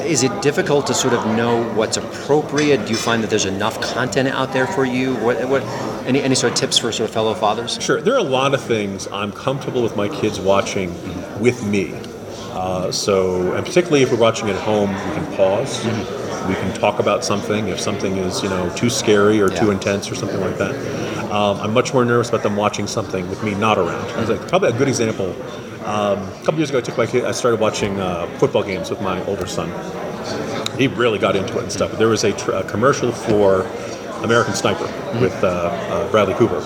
is 0.07 0.23
it 0.25 0.43
difficult 0.43 0.87
to 0.89 0.95
sort 0.95 1.15
of 1.15 1.25
know 1.37 1.63
what's 1.75 1.97
appropriate? 1.97 2.85
Do 2.85 2.91
you 2.93 2.97
find 2.99 3.23
that 3.23 3.31
there's 3.31 3.45
enough 3.45 3.81
content 3.81 4.29
out 4.29 4.53
there 4.53 4.67
for 4.67 4.85
you? 4.85 5.15
What, 5.17 5.49
what, 5.49 5.63
any, 6.07 6.21
any 6.23 6.35
sort 6.35 6.53
of 6.53 6.59
tips 6.59 6.79
for 6.79 6.91
sort 6.91 7.09
of 7.09 7.15
fellow 7.15 7.35
fathers? 7.35 7.79
Sure. 7.81 8.01
There 8.01 8.15
are 8.15 8.19
a 8.19 8.23
lot 8.23 8.53
of 8.55 8.61
things 8.61 9.07
I'm 9.13 9.31
comfortable 9.31 9.83
with 9.83 9.97
my 9.97 10.09
kids 10.09 10.41
watching 10.41 10.91
with 11.41 11.65
me. 11.65 11.95
Uh, 12.53 12.91
so, 12.91 13.53
and 13.55 13.65
particularly 13.65 14.03
if 14.03 14.11
we're 14.11 14.19
watching 14.19 14.51
at 14.51 14.57
home, 14.57 14.91
we 14.91 15.15
can 15.15 15.37
pause. 15.37 15.85
We 16.49 16.55
can 16.55 16.73
talk 16.75 16.99
about 16.99 17.25
something. 17.25 17.69
If 17.69 17.81
something 17.81 18.17
is, 18.17 18.43
you 18.43 18.49
know, 18.49 18.75
too 18.77 18.91
scary 18.91 19.41
or 19.41 19.49
too 19.49 19.71
intense 19.71 20.11
or 20.11 20.15
something 20.15 20.41
like 20.41 20.57
that. 20.59 20.75
Um, 21.31 21.61
I'm 21.61 21.73
much 21.73 21.93
more 21.95 22.05
nervous 22.05 22.29
about 22.29 22.43
them 22.43 22.57
watching 22.57 22.87
something 22.87 23.29
with 23.31 23.43
me 23.45 23.55
not 23.55 23.79
around. 23.79 24.05
It's 24.19 24.31
like, 24.31 24.49
probably 24.49 24.71
a 24.71 24.73
good 24.73 24.89
example. 24.89 25.31
Um, 25.85 26.19
a 26.19 26.43
couple 26.45 26.57
years 26.57 26.71
ago, 26.71 26.79
I 26.79 26.83
took 26.83 26.99
my 26.99 27.07
kid. 27.07 27.25
I 27.25 27.33
started 27.33 27.61
watching 27.61 28.01
uh, 28.01 28.27
football 28.39 28.63
games 28.63 28.91
with 28.91 29.01
my 29.01 29.25
older 29.27 29.47
son. 29.47 29.69
He 30.79 30.89
really 30.89 31.19
got 31.19 31.37
into 31.37 31.57
it 31.59 31.63
and 31.63 31.73
stuff. 31.73 31.91
But 31.91 31.99
There 31.99 32.09
was 32.09 32.25
a, 32.25 32.33
tr- 32.33 32.53
a 32.53 32.65
commercial 32.65 33.13
for 33.13 33.63
American 34.25 34.55
Sniper 34.55 34.85
with 35.21 35.43
uh, 35.45 35.47
uh, 35.47 36.11
Bradley 36.11 36.35
Cooper, 36.35 36.65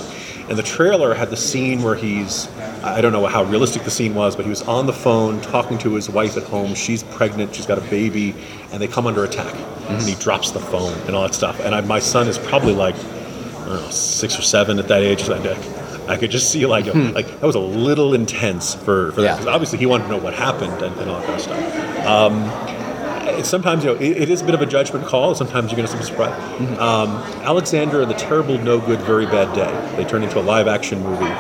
and 0.49 0.59
the 0.59 0.63
trailer 0.63 1.15
had 1.15 1.31
the 1.31 1.37
scene 1.37 1.83
where 1.83 1.95
he's 1.95 2.49
I 2.85 3.01
don't 3.01 3.13
know 3.13 3.25
how 3.27 3.45
realistic 3.45 3.83
the 3.85 3.91
scene 3.91 4.15
was, 4.15 4.37
but 4.37 4.45
he 4.45 4.51
was 4.51 4.63
on 4.63 4.87
the 4.87 4.93
phone 4.93 5.41
talking 5.41 5.79
to 5.79 5.95
his 5.95 6.11
wife 6.11 6.37
at 6.37 6.43
home. 6.45 6.75
She's 6.75 7.03
pregnant, 7.03 7.55
she's 7.55 7.67
got 7.67 7.79
a 7.79 7.83
baby, 7.83 8.35
and 8.73 8.81
they 8.83 8.89
come 8.89 9.07
under 9.07 9.25
attack, 9.25 9.55
and 9.89 10.03
he 10.03 10.15
drops 10.17 10.51
the 10.51 10.61
phone 10.61 10.93
and 11.07 11.17
all 11.17 11.23
that 11.23 11.35
stuff. 11.35 11.61
And 11.61 11.75
I, 11.75 11.81
my 11.81 11.99
son 11.99 12.29
is 12.29 12.39
probably 12.39 12.75
like 12.75 12.95
I 12.97 13.69
don't 13.69 13.83
know 13.83 13.91
six 13.91 14.39
or 14.39 14.43
seven 14.43 14.79
at 14.79 14.89
that 14.89 15.03
age. 15.03 15.23
So 15.23 15.35
I, 15.35 16.13
I 16.13 16.17
could 16.19 16.31
just 16.31 16.51
see 16.51 16.67
like 16.67 16.85
like 16.95 17.27
that 17.29 17.43
was 17.47 17.55
a 17.55 17.59
little 17.61 18.13
intense 18.13 18.75
for, 18.75 19.13
for 19.13 19.23
Yeah. 19.23 19.29
that 19.29 19.39
because 19.39 19.47
obviously 19.55 19.79
he 19.79 19.87
wanted 19.87 20.05
to 20.05 20.11
know 20.11 20.19
what 20.19 20.35
happened 20.35 20.83
and, 20.83 20.95
and 21.01 21.11
all 21.11 21.21
that 21.21 21.27
kind 21.27 21.35
of 21.37 21.41
stuff. 21.41 22.07
Um, 22.07 23.45
sometimes 23.45 23.83
you 23.85 23.95
know 23.95 23.97
it, 24.01 24.23
it 24.25 24.29
is 24.31 24.43
a 24.43 24.45
bit 24.45 24.55
of 24.55 24.61
a 24.61 24.67
judgment 24.67 25.07
call. 25.07 25.35
Sometimes 25.35 25.71
you're 25.73 25.79
going 25.79 25.89
to 25.89 25.97
be 25.97 26.03
surprised. 26.05 26.35
Um, 26.79 27.09
Alexander 27.45 28.03
and 28.03 28.11
the 28.11 28.15
Terrible, 28.17 28.59
No 28.59 28.79
Good, 28.79 29.01
Very 29.01 29.25
Bad 29.25 29.55
Day. 29.55 29.97
They 29.97 30.05
turned 30.05 30.25
into 30.25 30.39
a 30.39 30.43
live 30.43 30.69
action 30.69 31.03
movie. 31.03 31.33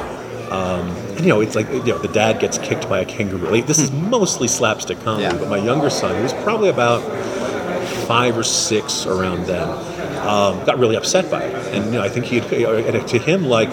Um, 0.50 0.88
and 1.16 1.20
you 1.20 1.28
know, 1.28 1.40
it's 1.40 1.54
like 1.54 1.68
you 1.70 1.82
know, 1.84 1.98
the 1.98 2.08
dad 2.08 2.38
gets 2.40 2.58
kicked 2.58 2.88
by 2.88 3.00
a 3.00 3.04
kangaroo. 3.04 3.48
Like, 3.50 3.66
this 3.66 3.78
is 3.78 3.90
mostly 3.92 4.48
slapstick 4.48 5.00
comedy, 5.02 5.24
Yeah. 5.24 5.36
but 5.38 5.48
my 5.48 5.58
younger 5.58 5.90
son, 5.90 6.14
who 6.16 6.22
was 6.22 6.32
probably 6.44 6.68
about 6.68 7.00
five 8.06 8.36
or 8.36 8.42
six 8.44 9.06
around 9.06 9.46
then, 9.46 9.68
um, 10.26 10.64
got 10.64 10.78
really 10.78 10.96
upset 10.96 11.30
by 11.30 11.42
it. 11.42 11.74
And 11.74 11.86
you 11.86 11.92
know, 11.92 12.02
I 12.02 12.08
think 12.08 12.26
he 12.26 12.40
had, 12.40 12.52
and 12.52 13.08
to 13.08 13.18
him 13.18 13.46
like 13.46 13.70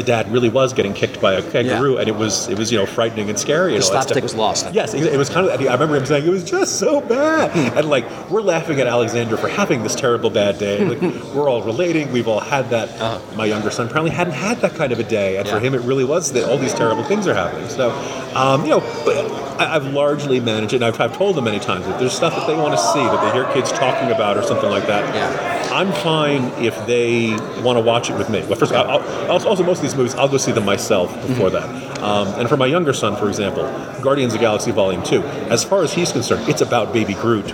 the 0.00 0.06
dad 0.06 0.32
really 0.32 0.48
was 0.48 0.72
getting 0.72 0.94
kicked 0.94 1.20
by 1.20 1.34
a 1.34 1.42
kangaroo, 1.50 1.98
and 1.98 2.08
it 2.08 2.16
was 2.16 2.48
it 2.48 2.58
was 2.58 2.72
you 2.72 2.78
know 2.78 2.86
frightening 2.86 3.28
and 3.28 3.38
scary. 3.38 3.74
And 3.74 3.82
The 3.82 3.86
slapstick 3.86 4.22
was 4.22 4.34
lost. 4.34 4.72
Yes, 4.72 4.94
it 4.94 5.16
was 5.18 5.28
kind 5.28 5.46
of. 5.46 5.60
I 5.60 5.72
remember 5.72 5.96
him 5.96 6.06
saying 6.06 6.26
it 6.26 6.30
was 6.30 6.42
just 6.42 6.78
so 6.78 7.00
bad, 7.02 7.50
and 7.76 7.88
like 7.90 8.06
we're 8.30 8.40
laughing 8.40 8.80
at 8.80 8.86
Alexander 8.86 9.36
for 9.36 9.48
having 9.48 9.82
this 9.82 9.94
terrible 9.94 10.30
bad 10.30 10.58
day. 10.58 10.82
Like 10.84 11.00
we're 11.34 11.50
all 11.50 11.62
relating. 11.62 12.10
We've 12.12 12.28
all 12.28 12.40
had 12.40 12.70
that. 12.70 12.88
My 13.36 13.44
younger 13.44 13.70
son 13.70 13.86
apparently 13.88 14.10
hadn't 14.10 14.32
had 14.34 14.58
that 14.62 14.74
kind 14.74 14.92
of 14.92 14.98
a 15.00 15.04
day, 15.04 15.36
and 15.36 15.46
for 15.46 15.56
Uh-huh. 15.56 15.64
Him 15.66 15.74
it 15.74 15.82
really 15.82 16.04
was 16.04 16.32
that 16.32 16.48
all 16.48 16.56
these 16.56 16.72
terrible 16.72 17.04
things 17.04 17.26
are 17.26 17.34
happening. 17.34 17.68
So, 17.68 17.90
um, 18.34 18.62
you 18.64 18.70
know, 18.70 18.80
but 19.04 19.16
I, 19.60 19.76
I've 19.76 19.86
largely 19.92 20.40
managed 20.40 20.72
it, 20.72 20.76
and 20.76 20.84
I've, 20.86 20.98
I've 20.98 21.14
told 21.14 21.36
them 21.36 21.44
many 21.44 21.58
times 21.58 21.84
that 21.84 22.00
there's 22.00 22.14
stuff 22.14 22.34
that 22.34 22.46
they 22.46 22.54
want 22.56 22.72
to 22.72 22.80
see 22.92 23.00
that 23.12 23.20
they 23.22 23.32
hear 23.38 23.44
kids 23.52 23.70
talking 23.72 24.10
about 24.10 24.38
or 24.38 24.42
something 24.42 24.70
like 24.70 24.86
that. 24.86 25.14
Yeah. 25.14 25.58
I'm 25.70 25.92
fine 25.92 26.44
if 26.64 26.74
they 26.86 27.30
want 27.62 27.76
to 27.78 27.84
watch 27.84 28.10
it 28.10 28.16
with 28.16 28.28
me. 28.30 28.40
Well, 28.46 28.56
first, 28.58 28.72
I'll, 28.72 29.00
I'll, 29.30 29.46
also 29.46 29.62
most 29.62 29.78
of 29.78 29.82
these 29.82 29.89
movies 29.96 30.14
I'll 30.14 30.28
go 30.28 30.36
see 30.36 30.52
them 30.52 30.64
myself 30.64 31.12
before 31.26 31.50
Mm-hmm. 31.50 31.78
that. 31.94 32.00
Um, 32.02 32.28
and 32.40 32.48
for 32.48 32.56
my 32.56 32.66
younger 32.66 32.92
son, 32.92 33.14
for 33.16 33.28
example, 33.28 33.62
Guardians 34.02 34.32
of 34.32 34.38
the 34.40 34.44
Galaxy 34.44 34.70
Volume 34.70 35.02
Two. 35.02 35.22
As 35.50 35.64
far 35.64 35.82
as 35.82 35.92
he's 35.92 36.12
concerned, 36.12 36.48
it's 36.48 36.62
about 36.62 36.92
Baby 36.94 37.12
Groot, 37.14 37.52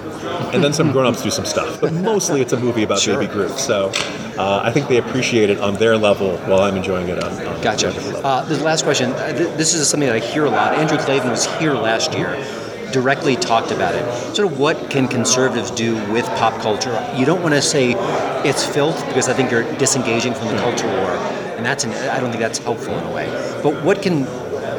and 0.54 0.62
then 0.62 0.72
some 0.72 0.92
grown-ups 0.92 1.22
do 1.22 1.30
some 1.30 1.44
stuff. 1.44 1.80
But 1.80 1.92
mostly, 1.92 2.40
it's 2.40 2.52
a 2.52 2.56
movie 2.56 2.84
about 2.84 3.00
Sure. 3.00 3.18
Baby 3.18 3.32
Groot. 3.32 3.50
So 3.58 3.90
uh, 4.38 4.60
I 4.62 4.70
think 4.70 4.86
they 4.88 4.98
appreciate 4.98 5.50
it 5.50 5.58
on 5.60 5.74
their 5.74 5.96
level 5.96 6.36
while 6.48 6.60
I'm 6.60 6.76
enjoying 6.76 7.08
it 7.08 7.22
on. 7.22 7.32
on 7.46 7.60
Gotcha. 7.62 7.88
Uh, 8.24 8.44
the 8.44 8.62
last 8.62 8.84
question. 8.84 9.10
Uh, 9.12 9.32
th- 9.36 9.56
this 9.56 9.74
is 9.74 9.88
something 9.88 10.08
that 10.08 10.14
I 10.22 10.24
hear 10.24 10.44
a 10.44 10.50
lot. 10.50 10.74
Andrew 10.74 10.98
Klavan 10.98 11.30
was 11.30 11.46
here 11.58 11.74
last 11.74 12.14
year, 12.14 12.36
directly 12.92 13.34
talked 13.34 13.72
about 13.72 13.94
it. 13.96 14.04
Sort 14.36 14.50
of 14.52 14.58
what 14.60 14.90
can 14.90 15.08
conservatives 15.08 15.72
do 15.72 15.96
with 16.12 16.24
pop 16.36 16.60
culture? 16.62 16.94
You 17.16 17.26
don't 17.26 17.42
want 17.42 17.54
to 17.54 17.62
say 17.62 17.94
it's 18.48 18.64
filth 18.64 19.04
because 19.08 19.28
I 19.28 19.32
think 19.34 19.50
you're 19.50 19.64
disengaging 19.78 20.34
from 20.34 20.48
the 20.48 20.56
culture 20.58 20.86
war, 20.86 21.16
and 21.56 21.64
that's 21.64 21.84
an, 21.84 21.92
I 21.92 22.20
don't 22.20 22.30
think 22.30 22.40
that's 22.40 22.58
helpful 22.58 22.96
in 22.96 23.04
a 23.04 23.10
way. 23.12 23.26
But 23.62 23.82
what 23.84 24.02
can 24.02 24.24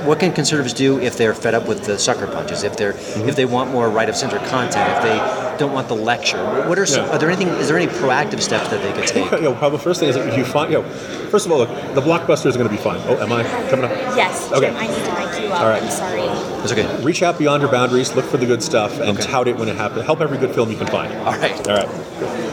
what 0.06 0.20
can 0.20 0.32
conservatives 0.32 0.74
do 0.74 1.00
if 1.00 1.18
they're 1.18 1.34
fed 1.34 1.54
up 1.54 1.68
with 1.68 1.84
the 1.86 1.98
sucker 1.98 2.28
punches? 2.28 2.64
If 2.64 2.78
they're 2.78 2.92
if 3.28 3.36
they 3.36 3.46
want 3.46 3.72
more 3.72 3.90
right 3.90 4.08
of 4.10 4.16
center 4.16 4.38
content? 4.40 4.90
If 4.98 5.04
they 5.04 5.58
don't 5.58 5.74
want 5.74 5.88
the 5.88 5.96
lecture? 5.96 6.44
What 6.70 6.78
are 6.78 6.86
some, 6.86 7.06
Yeah. 7.06 7.12
are 7.14 7.18
there 7.18 7.30
anything? 7.30 7.48
Is 7.58 7.68
there 7.68 7.78
any 7.78 7.88
proactive 7.88 8.42
steps 8.42 8.70
that 8.70 8.82
they 8.84 8.94
could 8.94 9.08
take? 9.08 9.32
You 9.32 9.42
know, 9.42 9.54
probably 9.56 9.78
the 9.80 9.84
first 9.84 10.00
thing 10.00 10.08
is 10.10 10.16
if 10.16 10.38
you 10.38 10.46
find, 10.46 10.72
you 10.72 10.82
know, 10.82 10.90
first 11.30 11.46
of 11.48 11.52
all, 11.52 11.58
look, 11.58 11.70
the 11.96 12.02
blockbusters 12.02 12.54
are 12.54 12.60
going 12.60 12.70
to 12.70 12.76
be 12.76 12.78
fine. 12.78 13.02
Oh, 13.08 13.18
am 13.18 13.34
I 13.34 13.44
coming 13.70 13.86
up? 13.86 13.92
Yes. 14.16 14.52
Okay. 14.52 14.68
Jim, 14.68 14.76
I 14.78 14.86
need 14.88 15.04
to 15.04 15.14
mic 15.16 15.42
you 15.42 15.48
up. 15.50 15.62
All 15.62 15.68
right. 15.70 15.82
I'm 15.82 15.90
sorry. 15.90 16.22
It's 16.64 16.72
okay. 16.72 17.04
Reach 17.04 17.24
out 17.24 17.40
beyond 17.40 17.62
your 17.64 17.72
boundaries, 17.72 18.14
look 18.16 18.26
for 18.26 18.38
the 18.38 18.46
good 18.46 18.62
stuff, 18.62 19.00
and 19.00 19.18
Okay. 19.18 19.24
tout 19.28 19.48
it 19.48 19.58
when 19.58 19.68
it 19.68 19.76
happens. 19.78 20.06
Help 20.06 20.22
every 20.22 20.38
good 20.38 20.54
film 20.54 20.70
you 20.70 20.78
can 20.78 20.88
find. 20.88 21.12
All 21.26 21.34
right. 21.38 21.68
All 21.68 21.76
right. 21.76 21.90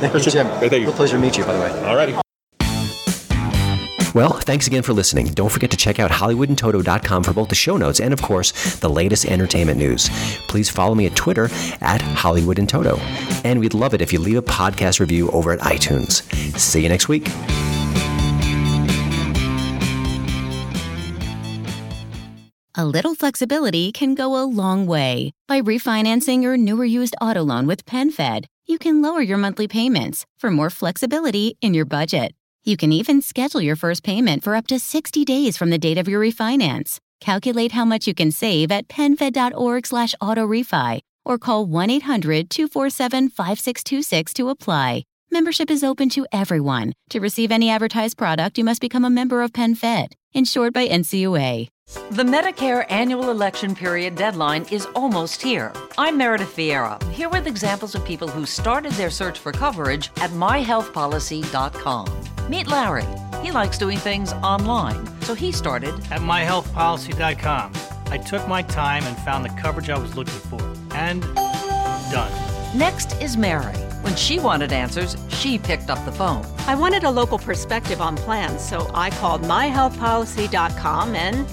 Thank 0.01 0.15
you, 0.15 0.21
Jim. 0.33 0.47
Thank 0.61 0.73
you. 0.73 0.79
Real 0.81 0.93
pleasure 0.93 1.17
to 1.17 1.23
meet 1.23 1.37
you, 1.37 1.45
by 1.45 1.53
the 1.53 1.61
way. 1.61 1.71
All 1.85 1.95
righty. 1.97 2.24
Well, 4.15 4.35
thanks 4.39 4.69
again 4.69 4.85
for 4.85 4.93
listening. 4.93 5.27
Don't 5.27 5.51
forget 5.51 5.73
to 5.73 5.77
check 5.77 5.99
out 5.99 6.13
HollywoodandToto.com 6.13 7.25
for 7.25 7.33
both 7.33 7.49
the 7.49 7.57
show 7.57 7.77
notes 7.77 7.99
and, 7.99 8.13
of 8.13 8.23
course, 8.23 8.77
the 8.77 8.89
latest 8.89 9.25
entertainment 9.25 9.77
news. 9.77 10.09
Please 10.47 10.71
follow 10.71 10.95
me 10.95 11.07
at 11.07 11.17
Twitter 11.17 11.47
at 11.81 12.01
Hollywood 12.01 12.61
and 12.61 12.69
Toto. 12.69 12.97
And 13.43 13.59
we'd 13.59 13.75
love 13.75 13.93
it 13.93 14.01
if 14.01 14.13
you 14.13 14.21
leave 14.21 14.37
a 14.37 14.43
podcast 14.43 15.01
review 15.01 15.31
over 15.31 15.51
at 15.51 15.59
iTunes. 15.61 16.23
See 16.57 16.85
you 16.85 16.89
next 16.89 17.09
week. 17.09 17.29
A 22.77 22.85
little 22.85 23.17
flexibility 23.17 23.91
can 23.91 24.15
go 24.15 24.41
a 24.41 24.45
long 24.45 24.87
way. 24.87 25.33
By 25.49 25.61
refinancing 25.61 26.43
your 26.43 26.57
newer 26.57 26.85
used 26.85 27.17
auto 27.21 27.43
loan 27.43 27.67
with 27.67 27.85
PenFed, 27.85 28.45
you 28.67 28.79
can 28.79 29.03
lower 29.03 29.21
your 29.21 29.39
monthly 29.39 29.67
payments 29.67 30.25
for 30.39 30.51
more 30.51 30.71
flexibility 30.71 31.57
in 31.61 31.75
your 31.75 31.85
budget. 31.85 32.33
You 32.67 32.79
can 32.79 32.93
even 32.93 33.21
schedule 33.21 33.61
your 33.61 33.77
first 33.77 34.03
payment 34.03 34.43
for 34.43 34.57
up 34.57 34.67
to 34.69 34.79
60 34.79 35.23
days 35.27 35.59
from 35.59 35.69
the 35.69 35.77
date 35.77 35.99
of 35.99 36.09
your 36.09 36.19
refinance. 36.21 36.99
Calculate 37.21 37.73
how 37.73 37.85
much 37.85 38.07
you 38.07 38.15
can 38.15 38.31
save 38.31 38.73
at 38.73 38.89
penfed.org 38.89 39.87
slash 39.87 40.15
autorefi 40.23 41.01
or 41.27 41.37
call 41.39 41.67
1-800-247-5626 41.67 44.33
to 44.35 44.49
apply. 44.49 45.03
Membership 45.31 45.71
is 45.71 45.85
open 45.85 46.09
to 46.11 46.27
everyone. 46.33 46.93
To 47.11 47.21
receive 47.21 47.53
any 47.53 47.69
advertised 47.69 48.17
product, 48.17 48.57
you 48.57 48.65
must 48.65 48.81
become 48.81 49.05
a 49.05 49.11
member 49.11 49.43
of 49.43 49.53
PenFed, 49.53 50.13
insured 50.33 50.73
by 50.73 50.89
NCUA. 50.89 51.69
The 52.13 52.23
Medicare 52.23 52.87
annual 52.89 53.29
election 53.31 53.75
period 53.75 54.17
deadline 54.17 54.65
is 54.71 54.87
almost 54.95 55.43
here. 55.43 55.71
I'm 55.99 56.17
Meredith 56.17 56.57
Vieira, 56.57 56.99
here 57.11 57.29
with 57.29 57.47
examples 57.47 57.95
of 57.95 58.07
people 58.07 58.29
who 58.29 58.47
started 58.47 58.93
their 58.93 59.11
search 59.11 59.39
for 59.39 59.53
coverage 59.53 60.09
at 60.17 60.31
myhealthpolicy.com. 60.31 62.34
Meet 62.49 62.67
Larry. 62.67 63.07
He 63.43 63.51
likes 63.51 63.79
doing 63.79 63.99
things 63.99 64.33
online, 64.35 65.07
so 65.23 65.35
he 65.35 65.53
started 65.53 65.95
at 66.11 66.21
myhealthpolicy.com. 66.21 67.73
I 68.07 68.19
took 68.19 68.47
my 68.47 68.63
time 68.63 69.03
and 69.05 69.17
found 69.19 69.45
the 69.45 69.61
coverage 69.61 69.91
I 69.91 69.99
was 69.99 70.17
looking 70.17 70.35
for. 70.35 70.61
And 70.95 71.23
done. 72.13 72.31
Next 72.77 73.21
is 73.21 73.37
Mary. 73.37 73.75
When 74.03 74.15
she 74.17 74.39
wanted 74.39 74.73
answers, 74.73 75.17
she 75.31 75.59
picked 75.59 75.89
up 75.89 76.05
the 76.05 76.13
phone. 76.13 76.45
I 76.67 76.75
wanted 76.75 77.05
a 77.05 77.11
local 77.11 77.39
perspective 77.39 78.01
on 78.01 78.17
plans, 78.17 78.61
so 78.63 78.91
I 78.93 79.11
called 79.11 79.43
myhealthpolicy.com 79.43 81.15
and 81.15 81.49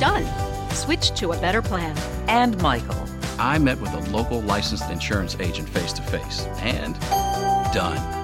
done. 0.00 0.70
Switched 0.70 1.16
to 1.16 1.32
a 1.32 1.40
better 1.40 1.60
plan. 1.60 1.96
And 2.28 2.60
Michael. 2.62 2.96
I 3.38 3.58
met 3.58 3.80
with 3.80 3.92
a 3.92 4.10
local 4.10 4.40
licensed 4.42 4.90
insurance 4.90 5.36
agent 5.38 5.68
face 5.68 5.92
to 5.94 6.02
face 6.02 6.46
and 6.60 6.98
done. 7.74 8.23